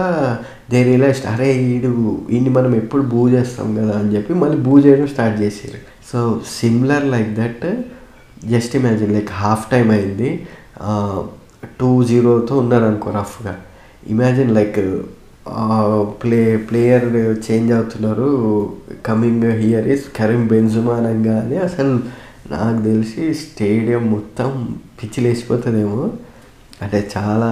[0.71, 5.07] దే రియలైజ్ అరే వీడు ఈయన్ని మనం ఎప్పుడు బూ చేస్తాం కదా అని చెప్పి మళ్ళీ బూ చేయడం
[5.07, 5.90] స్టార్ట్ చేసారు.
[6.11, 6.19] So
[6.59, 7.65] similar like that
[8.45, 10.29] just imagine like half time అయింది.
[11.79, 13.53] టూ జీరోతో ఉన్నారు అనుకో రఫ్గా
[14.07, 14.79] imagine like
[16.21, 17.05] play player
[17.45, 18.29] change అవుతున్నారు.
[19.05, 21.93] Coming here is Karim Benzema అనగానే అసలు
[22.51, 24.49] నాకు తెలిసి స్టేడియం మొత్తం
[24.99, 26.01] పిచ్చిలేసిపోతుందేమో.
[26.81, 27.49] అంటే చాలా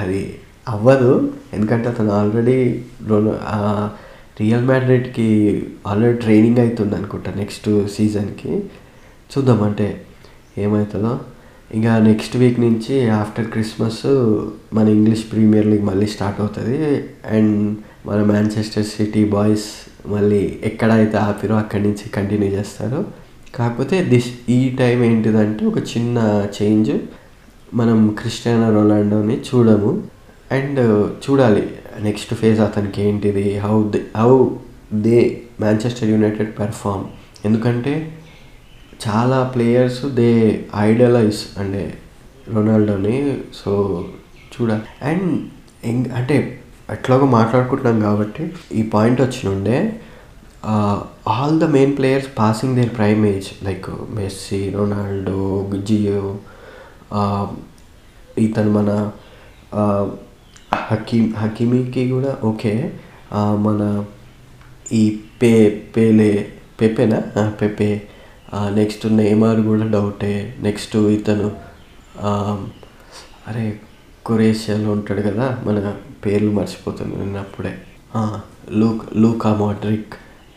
[0.00, 0.22] అది
[0.68, 1.32] అవ్వదు.
[1.52, 2.58] ఎందుకంటే అతను ఆల్రెడీ
[4.40, 5.28] రియల్ మ్యాడ్రిడ్కి
[5.86, 8.52] ఆల్రెడీ ట్రైనింగ్ అవుతుంది అనుకుంటా నెక్స్ట్ సీజన్కి
[9.32, 10.00] చూద్దాం అంటే
[10.58, 11.20] ఏమవుతుందో
[11.74, 14.06] ఇంకా నెక్స్ట్ వీక్ నుంచి ఆఫ్టర్ క్రిస్మస్
[14.74, 16.76] మన ఇంగ్లీష్ ప్రీమియర్ లీగ్ మళ్ళీ స్టార్ట్ అవుతుంది.
[17.30, 19.68] అండ్ మన మాంచెస్టర్ సిటీ బాయ్స్
[20.06, 23.06] మళ్ళీ ఎక్కడైతే ఆపిరో అక్కడి నుంచి కంటిన్యూ చేస్తారు.
[23.54, 26.92] కాకపోతే దిస్ ఈ టైం ఏంటిదంటే ఒక చిన్న చేంజ్
[27.74, 30.02] మనం క్రిస్టియానో రొనాల్డోని చూడము.
[30.52, 30.80] అండ్
[31.30, 31.68] చూడాలి.
[32.02, 33.58] నెక్స్ట్ ఫేజ్ అతనికి ఏంటిది?
[33.58, 34.48] How they how
[34.92, 37.04] they Manchester United perform
[37.44, 38.12] ఎందుకంటే
[39.08, 41.98] చాలా ప్లేయర్స్ దే ఐడలైజ్ అంటే
[42.54, 43.72] రొనాల్డోని సో
[44.52, 50.00] చూడాలి అండ్ అంటే ఎట్లాగో మాట్లాడుకుంటున్నాం కాబట్టి ఈ point వచ్చినుండే
[51.28, 56.36] all the main players passing their prime age like Messi Ronaldo Jio
[58.38, 58.90] ఇతను మన
[60.74, 62.92] హకీమ్ హకీమీకి కూడా ఓకే.
[63.34, 64.04] మన
[64.92, 65.02] ఈ
[65.42, 65.52] పే
[65.96, 67.48] పేలే పెపెనా?
[67.60, 67.90] పెపే.
[68.74, 70.54] నెక్స్ట్ నేమార్ కూడా డౌటే.
[70.60, 71.50] నెక్స్ట్ ఇతను
[73.48, 73.80] అరే
[74.26, 75.94] కొరేషియాలో ఉంటాడు కదా మన
[76.26, 77.74] పేర్లు మర్చిపోతుంది నిన్నప్పుడే
[78.70, 80.14] లూక్ లూకా మోడ్రిక్.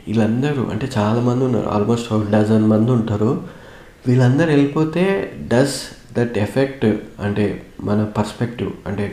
[0.07, 3.31] వీళ్ళందరూ అంటే చాలామంది ఉన్నారు ఆల్మోస్ట్ ఒక డజన్ మంది ఉంటారు.
[4.07, 5.03] వీళ్ళందరూ వెళ్ళిపోతే
[5.53, 5.77] డస్
[6.17, 6.85] దట్ ఎఫెక్ట్
[7.19, 7.45] అంటే
[7.81, 9.05] మన పర్స్పెక్టివ్ అంటే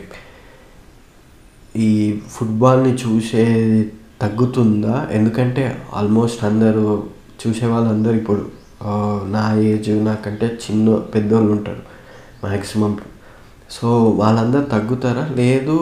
[1.85, 1.89] ఈ
[2.33, 3.43] ఫుట్బాల్ని చూసే
[4.21, 4.95] తగ్గుతుందా?
[5.11, 5.63] ఎందుకంటే
[5.93, 6.85] ఆల్మోస్ట్ అందరూ
[7.41, 8.43] చూసే వాళ్ళందరూ ఇప్పుడు
[9.35, 11.83] నా ఏజ్ నాకంటే చిన్న పెద్దోళ్ళు ఉంటారు
[12.43, 12.93] మ్యాక్సిమం
[13.75, 13.87] సో
[14.21, 15.23] వాళ్ళందరూ తగ్గుతారా?
[15.39, 15.77] లేదు.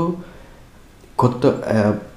[1.21, 1.43] కొత్త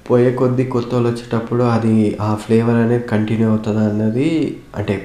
[0.09, 4.29] పోయే కొద్దీ కొత్త వాళ్ళు వచ్చేటప్పుడు అది ఆ ఫ్లేవర్ అనేది కంటిన్యూ అవుతుందా అన్నది
[4.75, 4.95] అంటే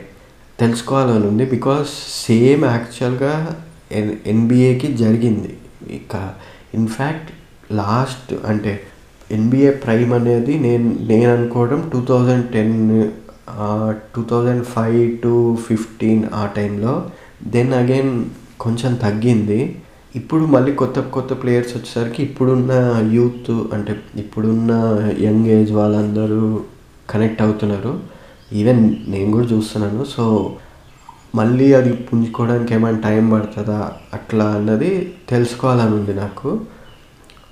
[0.60, 1.44] తెలుసుకోవాలని ఉంది.
[1.54, 1.90] బికాస్
[2.26, 3.32] సేమ్ యాక్చువల్గా
[3.98, 5.52] ఎన్ ఎన్బిఏకి జరిగింది.
[5.98, 6.14] ఇక
[6.74, 7.30] ఇన్ఫ్యాక్ట్
[7.72, 8.82] లాస్ట్ అంటే
[9.32, 13.10] ఎన్బిఏ ప్రైమ్ అనేది నేను నేను అనుకోవడం two thousand ten
[14.16, 17.10] two thousand five to fifteen ఆ టైంలో.
[17.46, 18.24] దెన్ అగైన్
[18.60, 19.76] కొంచెం తగ్గింది.
[20.16, 22.72] ఇప్పుడు మళ్ళీ కొత్త కొత్త ప్లేయర్స్ వచ్చేసరికి ఇప్పుడున్న
[23.12, 24.72] యూత్ అంటే ఇప్పుడున్న
[25.20, 26.60] యంగ్ ఏజ్ వాళ్ళందరూ
[27.10, 28.00] కనెక్ట్ అవుతున్నారు.
[28.52, 30.04] ఈవెన్ నేను కూడా చూస్తున్నాను.
[30.04, 30.56] సో
[31.34, 36.60] మళ్ళీ అది పుంజుకోవడానికి ఏమైనా టైం పడుతుందా అట్లా అన్నది తెలుసుకోవాలని ఉంది నాకు.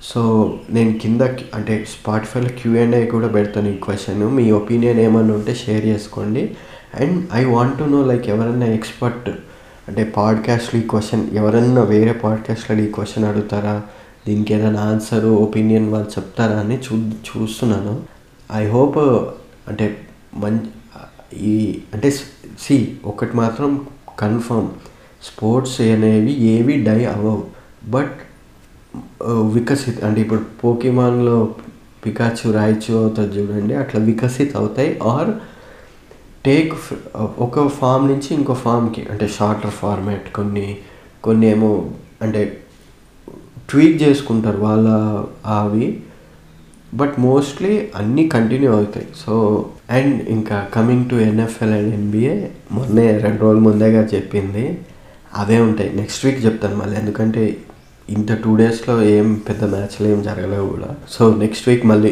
[0.09, 0.21] సో
[0.69, 1.21] నేను కింద
[1.53, 6.55] అంటే స్పాటిఫైలో క్యూఎండ్ఏ కూడా పెడతాను ఈ క్వశ్చన్ మీ ఒపీనియన్ ఏమన్నా ఉంటే షేర్ చేసుకోండి.
[6.99, 9.29] And I want to know like ఎవరన్నా ఎక్స్పర్ట్
[9.87, 13.81] అంటే పాడ్కాస్ట్లో ఈ క్వశ్చన్ ఎవరన్నా వేరే పాడ్కాస్ట్లో ఈ క్వశ్చన్ అడుగుతారా?
[14.27, 16.95] దీనికి ఏదైనా ఆన్సర్ ఒపీనియన్ వాళ్ళు చెప్తారా అని చూ
[17.29, 17.95] చూస్తున్నాను.
[18.53, 18.97] ఐ హోప్
[19.67, 19.85] అంటే
[20.33, 20.69] మంచి
[21.37, 22.09] ఈ అంటే
[22.59, 23.71] సి ఒకటి మాత్రం
[24.19, 24.69] కన్ఫర్మ్
[25.23, 27.43] స్పోర్ట్స్ అనేవి ఏవి డై అవ్వవు.
[27.89, 28.15] బట్
[29.55, 31.37] వికసిత్ అంటే ఇప్పుడు పోకిమాన్లో
[32.05, 34.99] పికాచు రాయిచు అవుతుంది చూడండి అట్లా వికసిత్ అవుతాయి.
[35.03, 35.31] ఆర్
[36.45, 36.73] టేక్
[37.17, 40.67] ఒక ఫామ్ నుంచి ఇంకో ఫామ్కి అంటే షార్టర్ ఫార్మాట్ కొన్ని
[41.23, 41.89] కొన్ని ఏమో
[42.21, 42.41] అంటే
[43.69, 44.87] ట్వీట్ చేసుకుంటారు వాళ్ళ
[45.45, 45.87] అవి
[46.93, 49.07] బట్ మోస్ట్లీ అన్నీ కంటిన్యూ అవుతాయి.
[49.25, 49.33] సో
[49.89, 52.35] అండ్ ఇంకా coming to NFL and NBA
[52.71, 54.65] మొన్నే రెండు రోజుల ముందేగా చెప్పింది.
[55.37, 55.89] అవే ఉంటాయి.
[55.95, 56.95] నెక్స్ట్ వీక్ చెప్తాను మళ్ళీ.
[56.99, 57.41] ఎందుకంటే
[58.09, 60.89] ఇంత టూ డేస్లో ఏం పెద్ద మ్యాచ్లు ఏం జరగలేవు కూడా.
[61.09, 62.11] సో నెక్స్ట్ వీక్ మళ్ళీ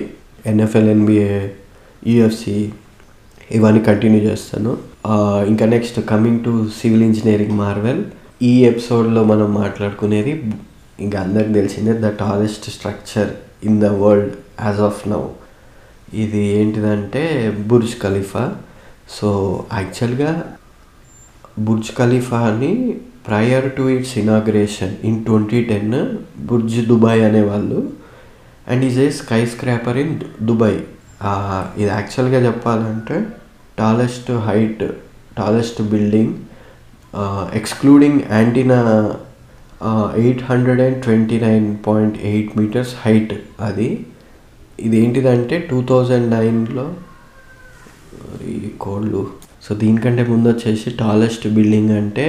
[0.52, 1.36] ఎన్ఎఫ్ఎల్ ఎన్బిఏ
[2.08, 2.56] యూఎఫ్సి
[3.52, 4.72] ఇవన్నీ కంటిన్యూ చేస్తాను.
[5.52, 8.04] ఇంకా next coming to civil engineering Marvel
[8.42, 10.34] ఈ ఎపిసోడ్లో మనం మాట్లాడుకునేది
[11.00, 13.32] ఇంకా అందరికి తెలిసిందే the tallest structure
[13.68, 15.22] in the world as of now
[16.14, 17.24] ఇది ఏంటిదంటే
[17.68, 18.46] బుర్జ్ ఖలీఫా
[19.10, 19.30] సో
[19.74, 20.32] యాక్చువల్గా
[21.60, 22.74] Burj ఖలీఫాని
[23.28, 25.94] prior to its inauguration in twenty ten
[26.50, 27.80] Burj Dubai అనేవాళ్ళు
[28.72, 29.08] and is a
[29.54, 30.14] skyscraper in
[30.50, 30.80] Dubai
[31.82, 33.18] ఇది యాక్చువల్గా చెప్పాలంటే
[33.82, 34.84] tallest height
[35.40, 36.34] tallest building
[37.60, 38.80] excluding antenna
[40.22, 43.34] eight hundred and twenty nine point eight metres height
[43.68, 43.90] అది.
[44.86, 46.86] ఇది ఏంటిదంటే two thousand నైన్లో
[48.54, 49.24] ఈ కోళ్ళు.
[49.66, 52.26] సో దీనికంటే ముందు వచ్చేసి టాలెస్ట్ బిల్డింగ్ అంటే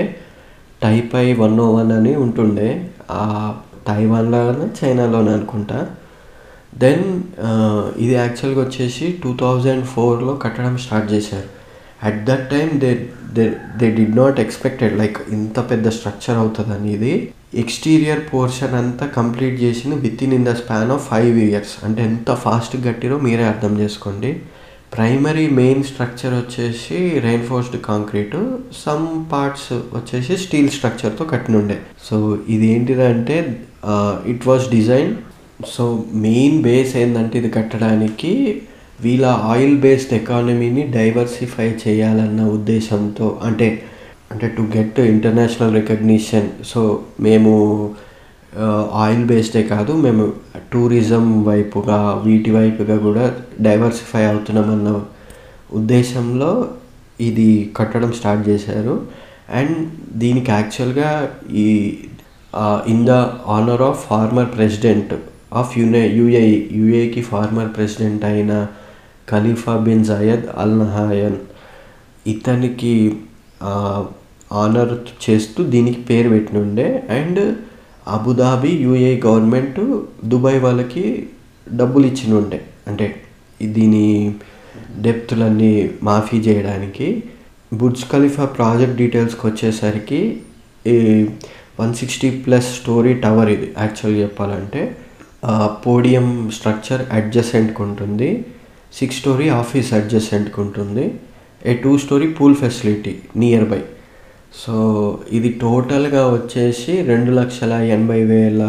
[0.85, 2.71] టైపై వన్ ఓ వన్ అని ఉంటుండే.
[3.21, 3.25] ఆ
[3.89, 5.79] తైవాన్లోనే చైనాలోనే అనుకుంటా.
[6.83, 7.05] దెన్
[8.05, 11.49] ఇది యాక్చువల్గా వచ్చేసి టూ థౌజండ్ ఫోర్లో కట్టడం స్టార్ట్ చేశారు.
[12.07, 12.91] At that time they
[13.37, 13.45] they
[13.81, 17.15] they did not expected like ఇంత పెద్ద స్ట్రక్చర్ అవుతుందని ఇది
[17.63, 22.31] ఎక్స్టీరియర్ పోర్షన్ అంతా కంప్లీట్ చేసింది with in in the span of five years అంటే ఎంత
[22.45, 24.31] ఫాస్ట్ కట్టిరో మీరే అర్థం చేసుకోండి.
[24.95, 28.37] ప్రైమరీ మెయిన్ స్ట్రక్చర్ వచ్చేసి రెయిన్ఫోర్స్డ్ కాంక్రీట్
[28.85, 31.77] సమ్ పార్ట్స్ వచ్చేసి స్టీల్ స్ట్రక్చర్తో కట్టినుండే.
[32.09, 32.17] సో
[32.49, 33.37] ఇది ఏంటిదంటే
[34.27, 35.11] it was design
[35.75, 35.85] so
[36.27, 38.33] main base ఏంటంటే ఇది కట్టడానికి
[39.03, 43.69] వీళ్ళ ఆయిల్ బేస్డ్ ఎకానమీని డైవర్సిఫై చేయాలన్న ఉద్దేశంతో అంటే
[44.33, 46.81] అంటే to get international recognition so
[47.21, 47.53] మేము
[49.03, 50.25] ఆయిల్ బేస్డే కాదు మేము
[50.73, 53.25] టూరిజం వైపుగా వీటి వైపుగా కూడా
[53.67, 54.91] డైవర్సిఫై అవుతున్నామన్న
[55.79, 56.51] ఉద్దేశంలో
[57.21, 58.95] ఇది కట్టడం స్టార్ట్ చేశారు.
[59.59, 59.77] అండ్
[60.23, 61.11] దీనికి యాక్చువల్గా
[61.65, 61.67] ఈ
[62.93, 63.13] in the
[63.57, 65.15] honour of former president
[65.61, 68.53] of యునే UAE యుఏకి ఫార్మర్ ప్రెసిడెంట్ అయిన
[69.33, 71.39] ఖలీఫా బిన్ జయద్ అల్ నహాయన్
[72.27, 72.95] ఇతనికి
[74.63, 76.89] ఆనర్ చేస్తూ దీనికి పేరు పెట్టినుండే.
[77.19, 77.41] And
[78.09, 81.27] Abu Dhabi UAE government Dubai వాళ్ళకి
[81.73, 82.61] డబ్బులు ఇచ్చినుండే.
[82.89, 83.23] అంటే
[83.63, 84.35] దీని
[84.99, 87.23] డెప్త్లన్నీ మాఫీ చేయడానికి.
[87.75, 90.41] బుర్జ్ ఖలీఫా ప్రాజెక్ట్ డీటెయిల్స్కి వచ్చేసరికి
[90.87, 91.27] ఈ
[91.81, 93.73] one sixty plus storey tower ఇది.
[93.79, 94.97] యాక్చువల్గా చెప్పాలంటే
[95.87, 98.45] పోడియం స్ట్రక్చర్ అడ్జసెంట్కి ఉంటుంది.
[98.95, 101.15] సిక్స్ స్టోరీ ఆఫీస్ అడ్జసెంట్కి ఉంటుంది.
[101.67, 103.81] A two storey pool facility near by.
[104.63, 104.75] So
[105.37, 108.63] ఇది టోటల్గా వచ్చేసి రెండు లక్షల ఎనభై వేల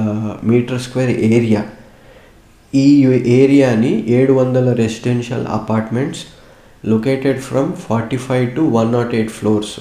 [0.49, 1.61] మీటర్ స్క్వేర్ ఏరియా.
[2.73, 2.87] ఈ
[3.41, 6.23] ఏరియాని ఏడు వందల residential apartments
[6.91, 9.75] located from forty five to one nought eight floors.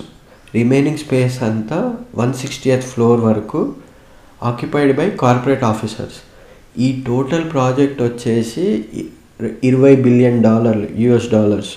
[0.59, 1.79] Remaining space అంతా
[2.21, 3.63] వన్ సిక్స్టీ ఎయిత్ ఫ్లోర్ వరకు
[4.51, 6.19] ఆక్యుపైడ్ బై కార్పొరేట్ ఆఫీసర్స్.
[6.85, 8.67] ఈ టోటల్ ప్రాజెక్ట్ వచ్చేసి
[9.69, 11.77] ఇరవై బిలియన్ డాలర్లు US dollars.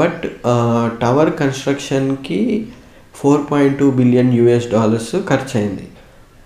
[0.00, 0.22] But
[1.02, 2.40] tower కన్స్ట్రక్షన్కి
[3.14, 5.86] four point two billion US dollars ఖర్చు అయింది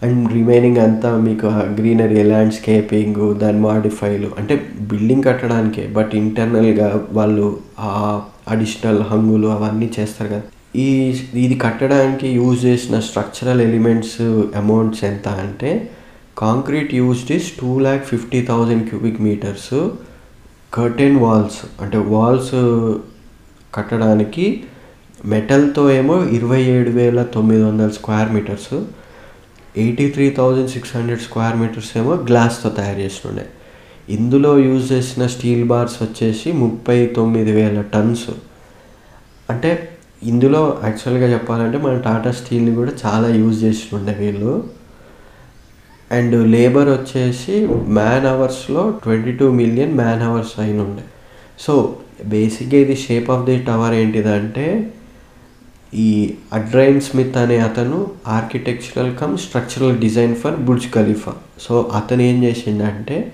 [0.03, 1.47] and remaining అంతా మీకు
[1.79, 4.55] గ్రీనరీ ల్యాండ్స్కేపింగ్ దాని మాడిఫైలు అంటే
[4.91, 7.47] బిల్డింగ్ కట్టడానికే బట్ ఇంటర్నల్గా వాళ్ళు
[7.81, 7.93] ఆ
[8.49, 10.45] అడిషనల్ హంగులు అవన్నీ చేస్తారు కదా.
[10.77, 10.89] ఈ
[11.39, 14.19] ఇది కట్టడానికి యూజ్ చేసిన స్ట్రక్చరల్ ఎలిమెంట్స్
[14.57, 15.71] అమౌంట్స్ ఎంత అంటే
[16.39, 19.73] concrete used is two lakh fifty thousand cubic metres
[20.75, 22.55] curtain walls అంటే వాల్స్
[23.75, 24.47] కట్టడానికి
[25.25, 28.75] మెటల్తో ఏమో ఇరవై ఏడు వేల తొమ్మిది వందల square metres
[29.77, 33.47] eighty three thousand six hundred square metres ఏమో గ్లాస్తో తయారు చేస్తుండే
[34.09, 38.31] ఇందులో యూజ్ చేసిన స్టీల్ బార్స్ వచ్చేసి ముప్పై తొమ్మిది వేల టన్స్.
[39.51, 39.89] అంటే
[40.23, 44.65] ఇందులో యాక్చువల్గా చెప్పాలంటే మన టాటా స్టీల్ని కూడా చాలా యూజ్ చేస్తుండే వీళ్ళు.
[46.13, 51.03] అండ్ లేబర్ వచ్చేసి మ్యాన్ అవర్స్లో twenty two million man hours అయిన ఉండే
[51.59, 54.93] సో బేసిక్గా ఇది షేప్ ఆఫ్ ది టవర్ ఏంటిదంటే
[55.95, 62.45] ఈ అడ్రైన్ స్మిత్ అనే అతను architectural cum structural design for Burj Khalifa so అతను ఏం
[62.45, 63.33] చేసిండంటే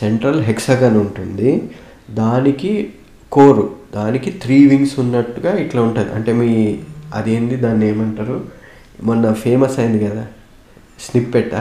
[0.00, 1.62] సెంట్రల్ హెక్సగన్ ఉంటుంది.
[2.10, 2.92] దానికి
[3.32, 6.12] కోరు దానికి త్రీ వింగ్స్ ఉన్నట్టుగా ఇట్లా ఉంటుంది.
[6.12, 6.78] అంటే మీ
[7.14, 8.44] అదేంది దాన్ని ఏమంటారు?
[9.02, 10.26] మొన్న ఫేమస్ అయింది కదా
[11.00, 11.54] స్నిప్పెట్ట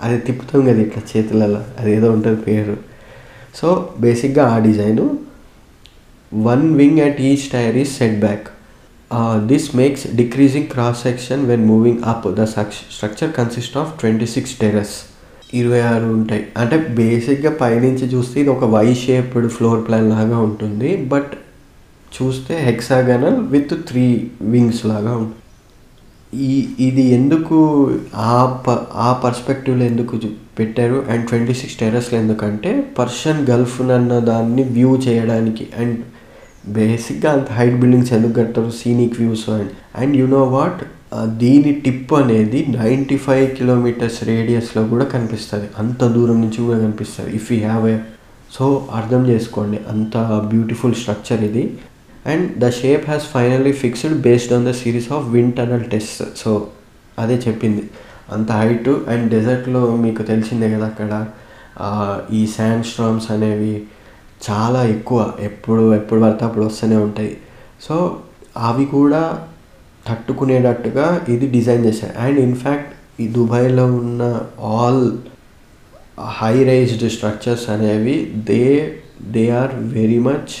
[0.00, 2.76] అది తిప్పుతాం కదా ఇట్లా చేతులలో అది ఏదో ఉంటుంది పేరు.
[3.54, 5.18] సో బేసిక్గా ఆ design
[6.34, 8.48] one wing at each tier is set back
[9.46, 14.94] this makes decreasing cross section when moving up the structure consist of twenty six terrace
[15.54, 16.46] ఇరవై ఆరు ఉంటాయి.
[16.56, 20.96] అంటే బేసిక్గా పైనుంచి చూస్తే ఇది ఒక వై షేప్డ్ ఫ్లోర్ ప్లాన్ లాగా ఉంటుంది.
[20.96, 21.32] బట్
[22.16, 25.40] చూస్తే హెక్సాగనల్ విత్ త్రీ వింగ్స్ లాగా ఉంటుంది.
[26.34, 27.56] ఈ ఇది ఎందుకు
[28.14, 30.20] ఆ ప ఆ పర్స్పెక్టివ్లో ఎందుకు
[30.58, 31.04] పెట్టారు?
[31.10, 35.66] అండ్ ట్వంటీ సిక్స్ టెరస్లు ఎందుకంటే పర్షియన్ గల్ఫ్ అన్న దాన్ని వ్యూ చేయడానికి.
[35.78, 35.96] అండ్
[36.68, 38.70] బేసిక్గా అంత హైట్ బిల్డింగ్స్ ఎందుకు కడతారు?
[38.70, 40.82] Scenic views and and you know what
[41.26, 45.68] దీని టిప్ అనేది నైంటీ ఫైవ్ కిలోమీటర్స్ రేడియస్లో కూడా కనిపిస్తుంది.
[45.78, 47.98] అంత దూరం నుంచి కూడా కనిపిస్తుంది if you have a
[48.52, 49.80] so అర్థం చేసుకోండి.
[49.90, 50.16] అంత
[50.52, 51.64] బ్యూటిఫుల్ స్ట్రక్చర్ ఇది.
[52.26, 56.66] And the shape has finally fixed based on the series of wind tunnel test so
[57.18, 57.84] అదే చెప్పింది.
[58.32, 61.26] అంత హైట్ అండ్ డెజర్ట్లో మీకు తెలిసిందే కదా అక్కడ.
[62.32, 63.82] ఈ శాండ్ స్ట్రామ్స్ అనేవి
[64.46, 65.20] చాలా ఎక్కువ.
[65.48, 67.32] ఎప్పుడు ఎప్పుడు పడితే అప్పుడు వస్తూనే ఉంటాయి.
[67.86, 67.96] సో
[68.68, 69.22] అవి కూడా
[70.08, 72.90] తట్టుకునేటట్టుగా ఇది డిజైన్ చేశారు అండ్ ఇన్ఫ్యాక్ట్
[73.22, 74.22] ఈ దుబాయ్లో ఉన్న
[74.72, 75.04] ఆల్
[76.40, 78.16] హై రైజ్డ్ స్ట్రక్చర్స్ అనేవి
[78.50, 78.62] they
[79.34, 80.54] they are very much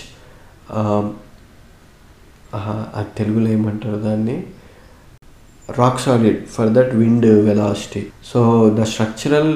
[2.96, 4.36] అది తెలుగులో ఏమంటారు దాన్ని?
[5.78, 8.40] Rock solid for that wind velocity so
[8.78, 9.52] the structural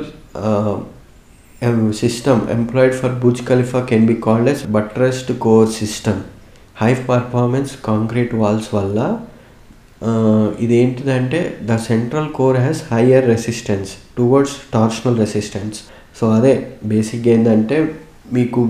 [1.60, 6.18] system employed for Burj Khalifa can be called as buttressed core system.
[6.76, 8.98] High performance concrete walls వల్ల
[10.64, 11.40] ఇదేంటిదంటే
[11.70, 15.78] the central core has higher resistance towards torsional resistance
[16.18, 16.52] so అదే
[16.92, 17.78] బేసిక్గా ఏంటంటే
[18.36, 18.62] మీకు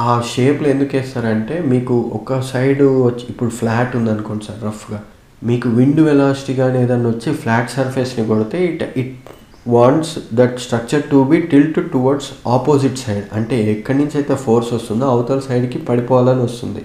[0.00, 5.00] ఆ షేప్లో ఎందుకు వేస్తారంటే మీకు ఒక సైడ్ వచ్చి ఇప్పుడు ఫ్లాట్ ఉందనుకోండి సార్ రఫ్గా
[5.42, 9.30] మీకు విండ్ వెలాసిటీ కానీ ఏదన్నా వచ్చి ఫ్లాట్ సర్ఫేస్ని కొడితే it it
[9.66, 15.06] wants that structure to be tilt towards opposite side అంటే ఎక్కడి నుంచి అయితే ఫోర్స్ వస్తుందో
[15.14, 16.82] అవతల సైడ్కి పడిపోవాలని వస్తుంది.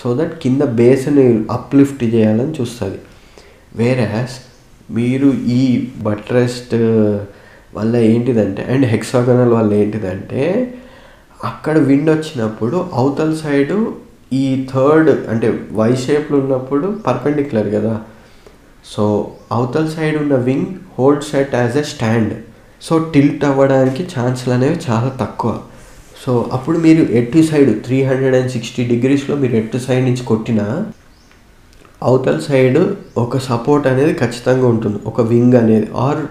[0.00, 1.26] సో దట్ కింద బేస్ని
[1.58, 2.98] అప్లిఫ్ట్ చేయాలని చూస్తుంది.
[3.80, 4.36] వేరాస్
[4.98, 5.62] మీరు ఈ
[6.08, 7.16] బట్రెస్ట్ uh,
[7.76, 10.42] వల్ల ఏంటిదంటే అండ్ హెక్సాగనల్ వల్ల ఏంటిదంటే
[11.40, 13.76] అక్కడ విండ్ వచ్చినప్పుడు అవతల సైడు
[14.32, 17.92] ఈ థర్డ్ అంటే వై షేప్లో ఉన్నప్పుడు పర్పెండిక్యులర్ కదా.
[18.92, 19.04] సో
[19.56, 22.34] అవతల సైడ్ ఉన్న wing hold set as a stand
[22.86, 25.52] so tilt అవ్వడానికి ఛాన్సులు అనేవి చాలా తక్కువ.
[26.22, 30.66] సో అప్పుడు మీరు ఎటు side three hundred and sixty డిగ్రీస్లో మీరు ఎటు సైడ్ నుంచి కొట్టినా
[32.08, 32.78] అవతల సైడ్
[33.24, 34.98] ఒక సపోర్ట్ అనేది ఖచ్చితంగా ఉంటుంది.
[35.06, 36.22] ఒక వింగ్ అనేది ఆర్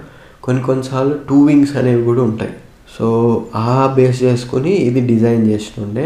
[0.46, 2.54] కొన్ని కొన్నిసార్లు టూ వింగ్స్ అనేవి కూడా ఉంటాయి.
[2.98, 3.08] సో
[3.56, 6.06] ఆ బేస్ చేసుకొని ఇది డిజైన్ చేస్తుండే.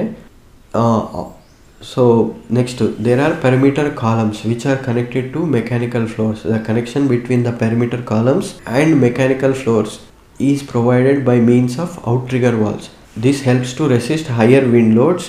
[1.83, 2.03] So
[2.51, 7.53] next there are perimeter columns which are connected to mechanical floors the connection between the
[7.61, 9.95] perimeter columns and mechanical floors
[10.41, 11.97] is provided by means of
[12.28, 15.28] outrigger walls this helps to resist higher wind loads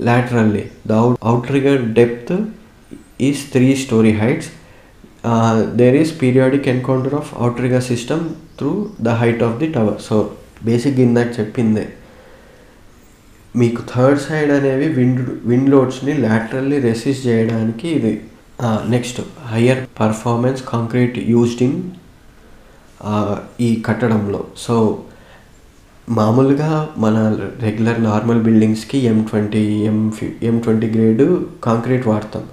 [0.00, 0.62] laterally.
[0.84, 2.28] The out- outrigger depth
[3.20, 4.46] is three story heights.
[5.24, 8.20] Uh, there is periodic encounter of outrigger system
[8.56, 9.96] through the height of the tower.
[10.06, 10.16] So
[10.64, 11.84] basic ఇందాక చెప్పిందే
[13.61, 18.11] మీకు third side అనేవి wind wind లోడ్స్ని laterally resist చేయడానికి ఇది
[18.93, 19.19] next
[19.51, 21.77] higher performance concrete used in
[23.67, 24.41] ఈ కట్టడంలో.
[24.65, 24.75] So
[26.17, 26.69] మామూలుగా
[27.03, 27.17] మన
[27.65, 29.99] regular normal బిల్డింగ్స్కి M twenty M
[30.49, 31.23] M twenty grade
[31.67, 32.43] concrete వాడతాం.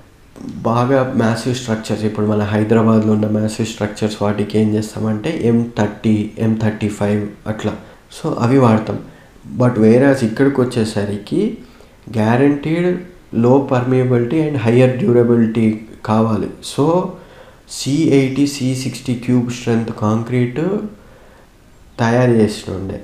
[0.68, 6.14] బాగా మ్యాసివ్ స్ట్రక్చర్స్ ఇప్పుడు మన హైదరాబాద్లో ఉన్న మ్యాసివ్ స్ట్రక్చర్స్ వాటికి ఏం చేస్తామంటే M thirty
[6.46, 7.22] M thirty five
[7.52, 7.74] అట్లా.
[8.18, 8.98] సో అవి వాడతాం.
[9.60, 11.40] బట్ వేరాజ్ ఇక్కడికి వచ్చేసరికి
[12.16, 15.66] గ్యారంటీడ్లో పర్మియబిలిటీ అండ్ హయ్యర్ డ్యూరబిలిటీ
[16.10, 16.48] కావాలి.
[16.72, 16.86] So
[17.76, 20.60] C eighty C sixty cube strength concrete
[22.00, 22.98] తయారు చేస్తుండే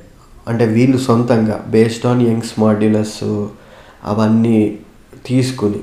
[0.50, 3.18] అంటే వీళ్ళు సొంతంగా బేస్డ్ ఆన్ యంగ్స్ మాడ్యులస్
[4.10, 4.58] అవన్నీ
[5.26, 5.80] తీసుకుని.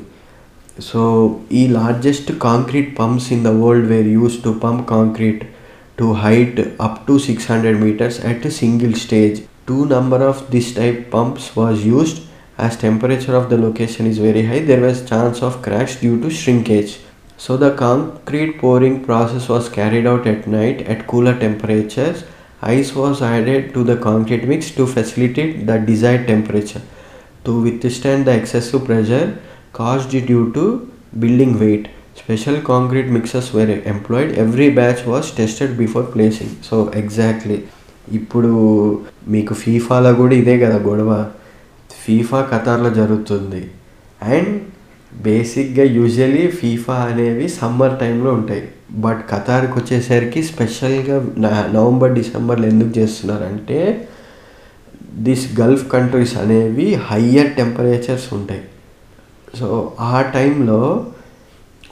[0.89, 1.01] సో
[1.59, 5.43] ఈ largest concrete pumps in the world were used to pump concrete
[5.99, 9.37] to height up to six hundred metres at single stage
[9.68, 12.22] to number of this type pumps was used
[12.57, 16.30] as temperature of the location is very high there was chance of cracks due to
[16.30, 16.99] shrinkage.
[17.38, 22.24] So the concrete pouring process was carried out at night at cooler temperatures.
[22.61, 26.82] Ice was added to the concrete mix to facilitate the desired temperature.
[27.43, 29.38] To withstand the excessive pressure
[29.74, 34.36] caused due to building weight special concrete mixers were employed.
[34.36, 36.61] Every batch was tested before placing.
[36.63, 37.68] So exactly
[38.11, 41.25] ఇప్పుడు మీకు ఫీఫాలో కూడా ఇదే కదా గొడవ.
[42.05, 43.71] FIFA ఖతార్లో జరుగుతుంది.
[44.21, 44.61] And
[45.21, 48.67] బేసిక్గా usually FIFA అనేవి summer టైంలో ఉంటాయి.
[48.91, 51.27] బట్ ఖతార్కి వచ్చేసరికి స్పెషల్గా
[51.73, 54.07] నవంబర్ డిసెంబర్లో ఎందుకు చేస్తున్నారంటే
[55.13, 58.61] దిస్ గల్ఫ్ కంట్రీస్ అనేవి హయ్యర్ టెంపరేచర్స్ ఉంటాయి.
[59.59, 61.05] సో ఆ టైంలో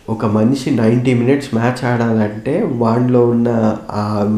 [0.09, 3.49] ఒక మనిషి నైంటీ మినిట్స్ మ్యాచ్ ఆడాలంటే వాడిలో ఉన్న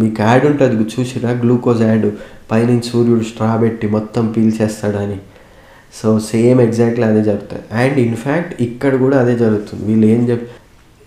[0.02, 2.06] మీకు యాడ్ ఉంటుంది చూసిరా గ్లూకోజ్ యాడ్
[2.52, 5.18] పైనుంచి సూర్యుడు స్ట్రా పెట్టి మొత్తం పీల్చేస్తాడని
[6.02, 7.64] సో సేమ్ ఎగ్జాక్ట్లీ అదే జరుగుతుంది.
[7.74, 9.86] అండ్ ఇన్ఫ్యాక్ట్ ఇక్కడ కూడా అదే జరుగుతుంది.
[9.86, 10.46] వీళ్ళు ఏం చెప్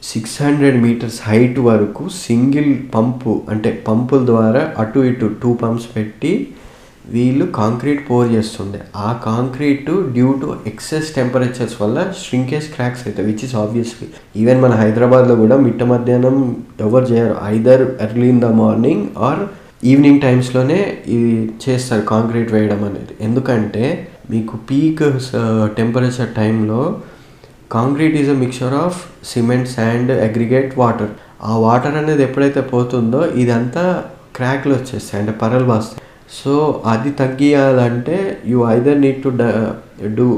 [0.02, 6.48] సిక్స్ హండ్రెడ్ మీటర్స్ హైట్ వరకు సింగిల్ పంపు అంటే పంపుల ద్వారా అటు ఇటు టూ పంప్స్ పెట్టి
[7.14, 8.80] వీళ్ళు కాంక్రీట్ పోర్ చేస్తుండే.
[9.06, 14.08] ఆ concrete due to excess temperatures వల్ల ష్రింకేజ్ క్రాక్స్ అవుతాయి విచ్ ఇస్ ఆబ్వియస్లీ
[14.42, 16.36] ఈవెన్ మన హైదరాబాద్లో కూడా మిట్ట మధ్యాహ్నం
[16.86, 17.36] ఎవరు చేయరు.
[17.54, 19.42] Either early in the morning or
[19.90, 20.80] evening టైమ్స్లోనే
[21.16, 21.32] ఇది
[21.64, 23.12] చేస్తారు కాంక్రీట్ వేయడం అనేది.
[23.28, 23.84] ఎందుకంటే
[24.32, 25.04] మీకు పీక్
[25.78, 26.80] టెంపరేచర్ టైంలో
[27.76, 28.98] concrete is a mixture of
[29.30, 31.12] cement sand aggregate water
[31.50, 33.84] ఆ వాటర్ అనేది ఎప్పుడైతే పోతుందో ఇదంతా
[34.36, 35.18] క్రాక్లు వచ్చేస్తాయి.
[35.22, 38.16] అంటే పరలు వాస్తాయి సో అది తగ్గియాలంటే
[38.46, 39.30] you either need to
[40.18, 40.28] do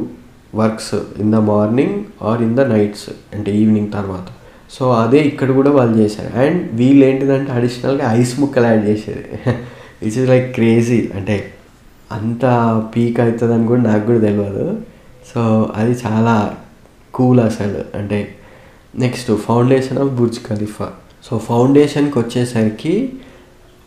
[0.54, 4.26] works in the morning or in the nights అంటే ఈవినింగ్ తర్వాత.
[4.70, 6.30] సో అదే ఇక్కడ కూడా వాళ్ళు చేశారు.
[6.42, 9.24] అండ్ వీళ్ళు ఏంటిదంటే అడిషనల్గా ఐస్ ముక్కలు యాడ్ చేసేది
[10.02, 11.36] ఇట్స్ ఇస్ లైక్ క్రేజీ అంటే
[12.12, 12.44] అంత
[12.94, 14.78] పీక్ అవుతుందని కూడా నాకు కూడా తెలియదు
[15.34, 15.40] సో
[15.76, 16.54] అది చాలా
[17.14, 17.80] కూల్ అసలు.
[17.98, 18.34] అంటే
[19.04, 20.88] next foundation of Burj Khalifa
[21.30, 22.94] so ఫౌండేషన్కి వచ్చేసరికి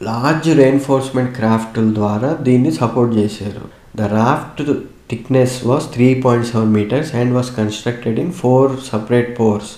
[0.06, 3.66] లార్జ్ రెయిన్ఫోర్స్మెంట్ క్రాఫ్ట్ల ద్వారా దీన్ని సపోర్ట్ చేశారు
[4.00, 4.62] the raft
[5.12, 9.72] thickness was three point seven metres and was constructed in four separate pours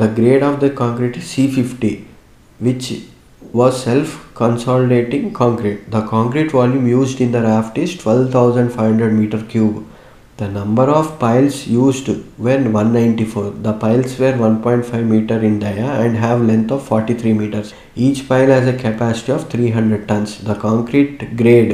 [0.00, 1.92] the grade of the concrete C fifty
[2.60, 2.88] which
[3.52, 5.90] was self consolidating concrete.
[5.90, 9.76] The concrete volume used in the raft is 12,500 meter cube.
[10.40, 12.10] The number of piles used
[12.46, 16.40] when one ninety four the piles were one point five metre in dia and have
[16.50, 17.70] length of forty three metres
[18.06, 21.72] each pile has a capacity of three hundred tonnes the concrete grade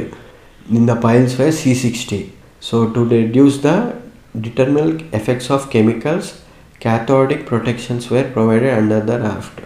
[0.77, 2.21] in the piles were C sixty
[2.69, 3.71] so to reduce the
[4.45, 6.31] detrimental effects of chemicals
[6.85, 9.59] cathodic protections were provided under the raft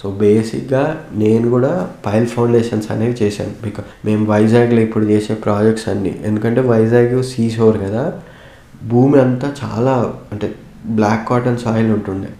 [0.00, 0.82] so బేసిక్గా
[1.22, 1.72] నేను కూడా
[2.06, 3.52] pile foundations అనేవి చేశాను.
[3.64, 6.12] బికా మేము వైజాగ్లో ఇప్పుడు చేసే projects అన్నీ.
[6.28, 8.04] ఎందుకంటే వైజాగ్ సీ షోర్ కదా.
[8.90, 9.94] భూమి అంతా చాలా
[10.32, 10.48] అంటే
[10.86, 12.30] బ్లాక్ కాటన్ సాయిల్ ఉంటుండే.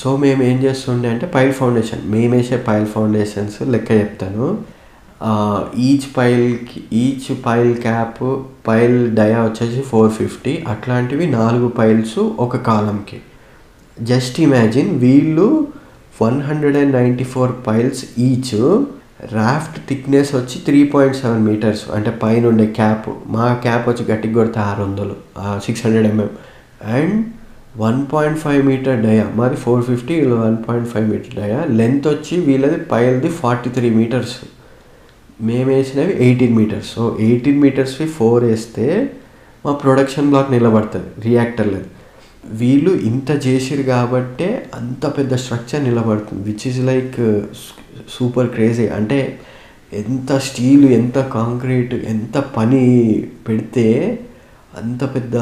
[0.00, 4.46] సో మేము ఏం చేస్తుండే అంటే పైల్ ఫౌండేషన్ మేము వేసే పైల్ ఫౌండేషన్స్ లెక్క చెప్తాను.
[5.86, 8.20] Each పైల్కి each pile cap
[8.68, 13.18] pile dia వచ్చేసి ఫోర్ ఫిఫ్టీ అట్లాంటివి నాలుగు పైల్స్ ఒక కాలంకి
[14.02, 15.48] జస్ట్ ఇమాజిన్ వీళ్ళు
[16.22, 18.54] one hundred and ninety four piles each
[19.32, 24.34] raft thickness వచ్చి త్రీ పాయింట్ సెవెన్ మీటర్స్ అంటే పైన ఉండే క్యాప్ మా క్యాప్ వచ్చి గట్టిగా
[24.34, 25.16] కొడితే ఆరు వందలు
[25.60, 26.30] six hundred mm
[26.94, 27.16] and
[27.80, 32.08] one point five metre dia మాది ఫోర్ ఫిఫ్టీ వీళ్ళు one point five metre dia length
[32.08, 34.34] వచ్చి వీళ్ళది పైలది ఫార్టీ త్రీ మీటర్స్
[35.40, 38.86] మేము వేసినవి ఎయిటీన్ మీటర్స్ సో ఎయిటీన్ మీటర్స్వి ఫోర్ వేస్తే
[39.64, 41.88] మా ప్రొడక్షన్ బ్లాక్ నిలబడుతుంది రియాక్టర్లది
[42.44, 47.46] వీళ్ళు ఇంత చేసిరు కాబట్టే అంత పెద్ద స్ట్రక్చర్ నిలబడుతుంది which is like
[48.10, 49.38] super crazy అంటే
[49.92, 52.84] ఎంత స్టీల్ ఎంత కాంక్రీట్ ఎంత పని
[53.48, 54.18] పెడితే
[54.78, 55.36] అంత పెద్ద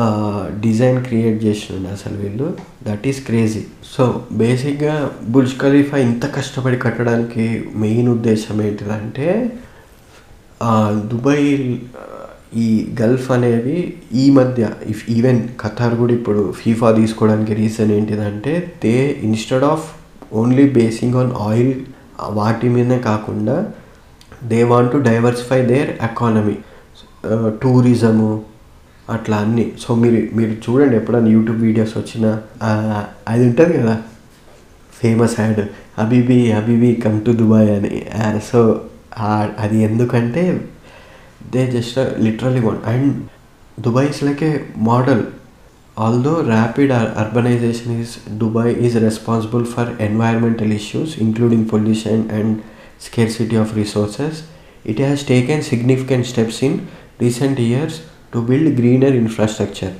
[0.60, 2.56] డిజైన్ క్రియేట్ చేసిండు అసలు వీళ్ళు.
[2.82, 3.64] దట్ ఈస్ క్రేజీ
[3.96, 9.52] సో బేసిక్గా బుర్జ్ ఖలీఫా ఇంత కష్టపడి కట్టడానికి మెయిన్ ఉద్దేశం ఏంటిదంటే
[11.06, 11.78] దుబాయ్
[12.56, 19.20] ఈ గల్ఫ్ అనేవి ఈ మధ్య ఇఫ్ ఈవెన్ ఖతార్ కూడా ఇప్పుడు ఫీఫా తీసుకోవడానికి రీజన్ ఏంటిదంటే they
[19.22, 19.90] instead of
[20.32, 21.74] only basing on oil
[22.30, 23.72] వాటి మీదనే కాకుండా
[24.44, 26.56] they want to diversify their economy
[27.62, 28.42] tourism
[29.10, 29.72] అట్లా అన్ని.
[29.80, 32.40] సో మీరు మీరు చూడండి ఎప్పుడైనా యూట్యూబ్ వీడియోస్ వచ్చినా
[33.28, 34.02] అది ఉంటుంది కదా?
[34.92, 35.60] ఫేమస్ యాడ్
[35.98, 38.02] అబీబీ అబీబీ కమ్ టు దుబాయ్ అని.
[38.52, 38.80] సో
[39.58, 40.60] అది ఎందుకంటే
[41.53, 43.09] They just literally one and
[43.85, 44.53] Dubai is like a
[44.89, 45.23] model
[45.97, 46.91] although rapid
[47.23, 52.53] urbanisation is Dubai is responsible for environmental issues including pollution and
[52.99, 54.47] scarcity of resources,
[54.85, 56.73] it has taken significant steps in
[57.19, 57.93] recent years
[58.31, 59.93] to build greener infrastructure.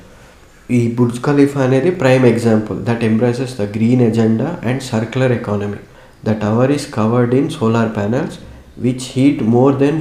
[0.68, 5.80] ఈ Burj Khalifa అనేది prime example that embraces the green agenda and circular economy
[6.24, 8.36] the tower is covered in solar panels
[8.84, 9.98] which heat more than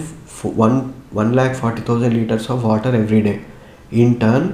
[0.61, 0.77] one
[1.19, 3.33] One lakh forty thousand litres of water every day
[4.03, 4.47] in turn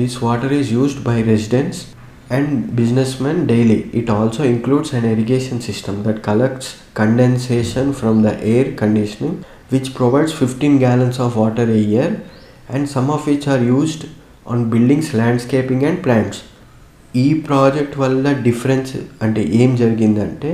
[0.00, 1.82] this water is used by residents
[2.30, 3.78] and businessmen daily.
[3.92, 10.32] It also includes an irrigation system that collects condensation from the air conditioning, which provides
[10.34, 12.22] 15 gallons of water a year,
[12.68, 14.06] and some of which are used
[14.46, 16.38] on buildings, landscaping, and plants.
[17.16, 18.90] ఈ project వల్ల difference
[19.24, 20.50] అంటే ఏం జరిగిందంటే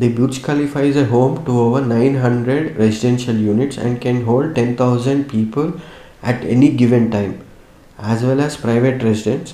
[0.00, 4.52] the Burj Khalifa is a home to over nine hundred residential units and can hold
[4.54, 5.68] ten thousand people
[6.24, 7.34] at any given time
[8.04, 9.52] as well as private residents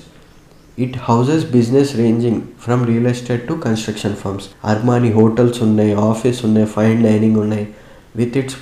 [0.77, 6.69] it houses business ranging from real estate to construction firms Armani hotels ఉన్నాయి office ఉన్నాయి
[6.75, 7.65] fine dining ఉన్నాయి
[8.15, 8.57] with its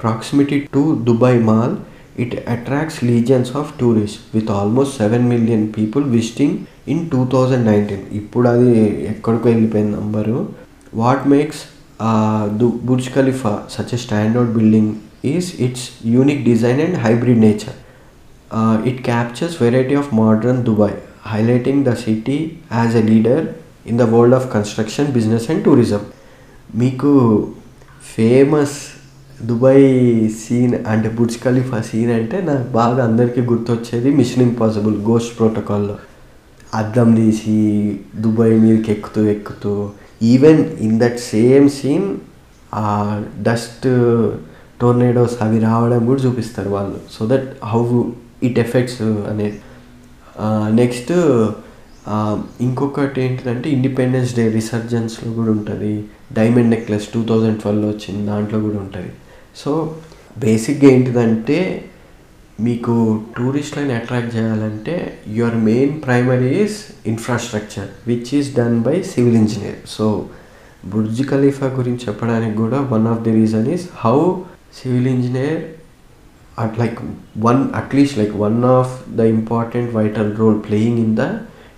[0.00, 1.74] proximity to Dubai mall
[2.18, 6.56] it attracts legions of tourist with almost seven million people visiting
[6.88, 8.68] in two thousand nineteen ఇప్పుడు అది
[9.12, 10.36] ఎక్కడికో వెళ్ళిపోయింది number
[10.94, 11.62] what makes
[12.58, 14.92] the Burj Khalifa such a standard building
[15.32, 17.76] is its unique design and hybrid nature
[18.90, 22.38] it captures variety of modern Dubai highlighting the city
[22.76, 23.38] as a leader
[23.86, 26.02] in the world of construction business and tourism
[26.74, 27.10] మీకు
[28.12, 28.76] famous
[29.40, 29.84] Dubai
[30.38, 35.96] scene అంటే Burj Khalifa scene అంటే నాకు బాగా అందరికీ గుర్తొచ్చేది machine impossible ghost ప్రోటోకాల్లో
[36.74, 37.56] అద్దం తీసి
[38.20, 39.74] దుబాయ్ మీదకి ఎక్కుతూ ఎక్కుతూ
[40.32, 42.08] even in that same scene
[42.82, 42.86] ఆ
[43.48, 43.86] డస్ట్
[44.82, 46.98] టోర్నేడోస్ uh, అవి రావడం కూడా చూపిస్తారు వాళ్ళు.
[47.14, 47.80] So that how
[48.48, 49.02] it effects
[49.32, 49.58] అనేది
[50.80, 51.12] నెక్స్ట్
[52.66, 55.92] ఇంకొకటి ఏంటిదంటే ఇండిపెండెన్స్ డే రిసర్జెన్స్లో కూడా ఉంటుంది.
[56.38, 59.12] డైమండ్ నెక్లెస్ టూ థౌజండ్ ట్వెల్వ్లో వచ్చింది దాంట్లో కూడా ఉంటుంది.
[59.62, 59.70] సో
[60.44, 61.58] బేసిక్గా ఏంటిదంటే
[62.58, 62.92] మీకు
[63.36, 64.94] టూరిస్ట్లని అట్రాక్ట్ చేయాలంటే
[65.28, 66.76] your main primary is
[67.06, 70.06] infrastructure which is done by civil engineer so
[70.84, 74.18] Burj Khalifa గురించి చెప్పడానికి కూడా one of the reason is how
[74.74, 75.58] civil engineer
[76.58, 76.98] at like
[77.40, 81.24] one at least like one of the important vital role playing in the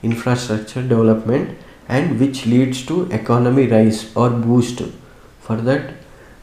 [0.04, 1.50] infrastructure development
[1.90, 4.82] and which leads to economy rise or boost
[5.46, 5.88] for that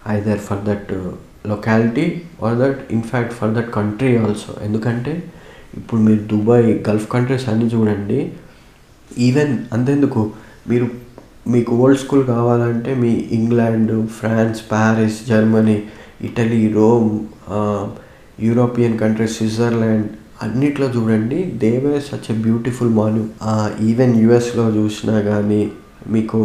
[0.10, 0.92] either for that
[1.46, 2.06] locality
[2.44, 5.14] or that in fact for that country also ఎందుకంటే
[5.78, 8.20] ఇప్పుడు మీరు Dubai Gulf countries అన్నీ చూడండి
[9.20, 10.22] even అంతెందుకు?
[10.68, 10.88] మీరు
[11.48, 15.78] మీకు old school కావాలంటే మీ England France Paris Germany
[16.22, 17.10] Italy Rome
[18.40, 20.08] European countries Switzerland
[20.42, 23.26] అన్నిట్లో చూడండి దేవే సచ్ ఎ బ్యూటిఫుల్ మాన్యూ
[23.86, 25.62] ఈవెన్ యుఎస్లో చూసినా కానీ
[26.08, 26.40] మీకు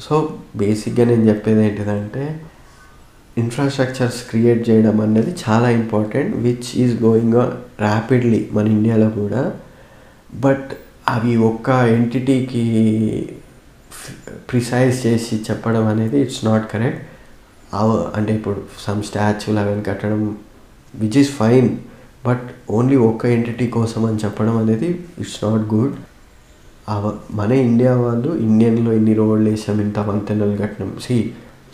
[0.00, 0.16] సో
[0.56, 2.24] బేసిక్గా నేను చెప్పేది ఏంటిదంటే
[3.42, 7.38] ఇన్ఫ్రాస్ట్రక్చర్స్ క్రియేట్ చేయడం అనేది చాలా important which is going
[7.86, 9.42] rapidly మన ఇండియాలో కూడా.
[10.44, 10.70] బట్
[11.14, 12.64] అవి ఒక్క ఎంటిటీకి
[14.50, 17.00] ప్రిసైజ్ చేసి చెప్పడం అనేది ఇట్స్ నాట్ కరెక్ట్
[18.18, 20.20] అంటే ఇప్పుడు సమ్ స్టాచ్యూలు అవన్నీ కట్టడం
[20.94, 21.68] which is fine
[22.26, 24.88] but only ఒక్క ఎంటిటీ కోసం అని చెప్పడం అనేది
[25.22, 25.96] ఇట్స్ నాట్ గుడ్
[27.38, 30.92] మన ఇండియా వాళ్ళు ఇండియన్లో ఇన్ని రోడ్లు వేసాం ఇంత వంతెనలు కట్టినాం.
[31.06, 31.16] సి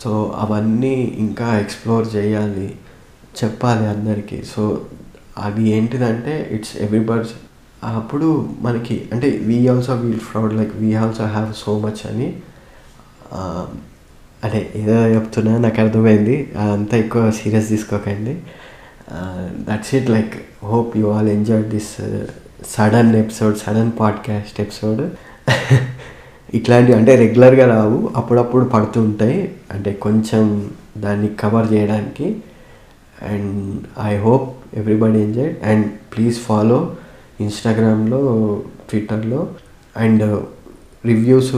[0.03, 2.67] సో అవన్నీ ఇంకా ఎక్స్ప్లోర్ చేయాలి
[3.39, 4.43] చెప్పాలి అందరికీ.
[4.55, 4.81] సో
[5.37, 7.33] అది ఏంటిదంటే ఇట్స్ ఎవ్రీబర్స్
[7.83, 12.27] అప్పుడు మనకి అంటే we also will proud like we also have so much అని
[14.43, 16.37] అదే ఏదో చెప్తున్నా నాకు అర్థమైంది.
[16.73, 18.33] అంతా ఎక్కువ సీరియస్ తీసుకోకండి.
[19.69, 21.91] That's it like hope you all enjoy this
[22.67, 25.01] sudden episode sudden podcast episode
[26.53, 28.09] ఇట్లాంటివి అంటే రెగ్యులర్గా రావు.
[28.15, 29.55] అప్పుడప్పుడు పడుతూ ఉంటాయి.
[29.71, 32.37] అంటే కొంచెం దాన్ని కవర్ చేయడానికి.
[33.21, 36.95] And I hope everybody enjoy and please follow
[37.41, 39.47] ఇన్స్టాగ్రామ్లో ట్విట్టర్లో
[39.97, 40.43] అండ్
[41.05, 41.55] రివ్యూస్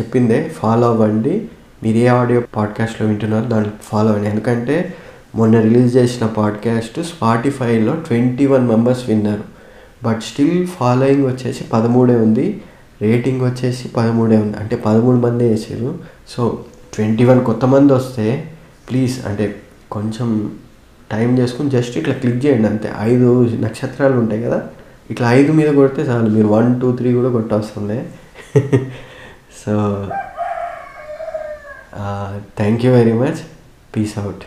[0.00, 1.48] చెప్పిందే ఫాలో అవ్వండి.
[1.82, 4.30] మీరు ఏ ఆడియో పాడ్కాస్ట్లో వింటున్నారో దాన్ని ఫాలో అవ్వండి.
[4.30, 4.94] ఎందుకంటే
[5.34, 9.44] మొన్న రిలీజ్ చేసిన పాడ్కాస్ట్ స్పాటిఫైలో ట్వంటీ వన్ మెంబర్స్ విన్నారు.
[10.04, 12.60] బట్ స్టిల్ ఫాలోయింగ్ వచ్చేసి పదమూడే ఉంది.
[13.00, 15.90] రేటింగ్ వచ్చేసి పదమూడే ఉంది అంటే పదమూడు మంది వేసారు
[16.28, 16.42] సో
[16.94, 18.26] ట్వంటీ వన్ కొత్త మంది వస్తే
[18.88, 19.44] ప్లీజ్ అంటే
[19.90, 20.28] కొంచెం
[21.10, 22.88] టైం చేసుకుని జస్ట్ ఇట్లా క్లిక్ చేయండి అంతే.
[23.02, 23.28] ఐదు
[23.60, 24.58] నక్షత్రాలు ఉంటాయి కదా
[25.10, 26.28] ఇట్లా ఐదు మీద కొడితే చాలు.
[26.28, 27.98] మీరు వన్ టూ త్రీ కూడా కొట్టొస్తుంది
[29.60, 29.72] so
[32.56, 33.40] thank you very much
[33.94, 34.44] peace out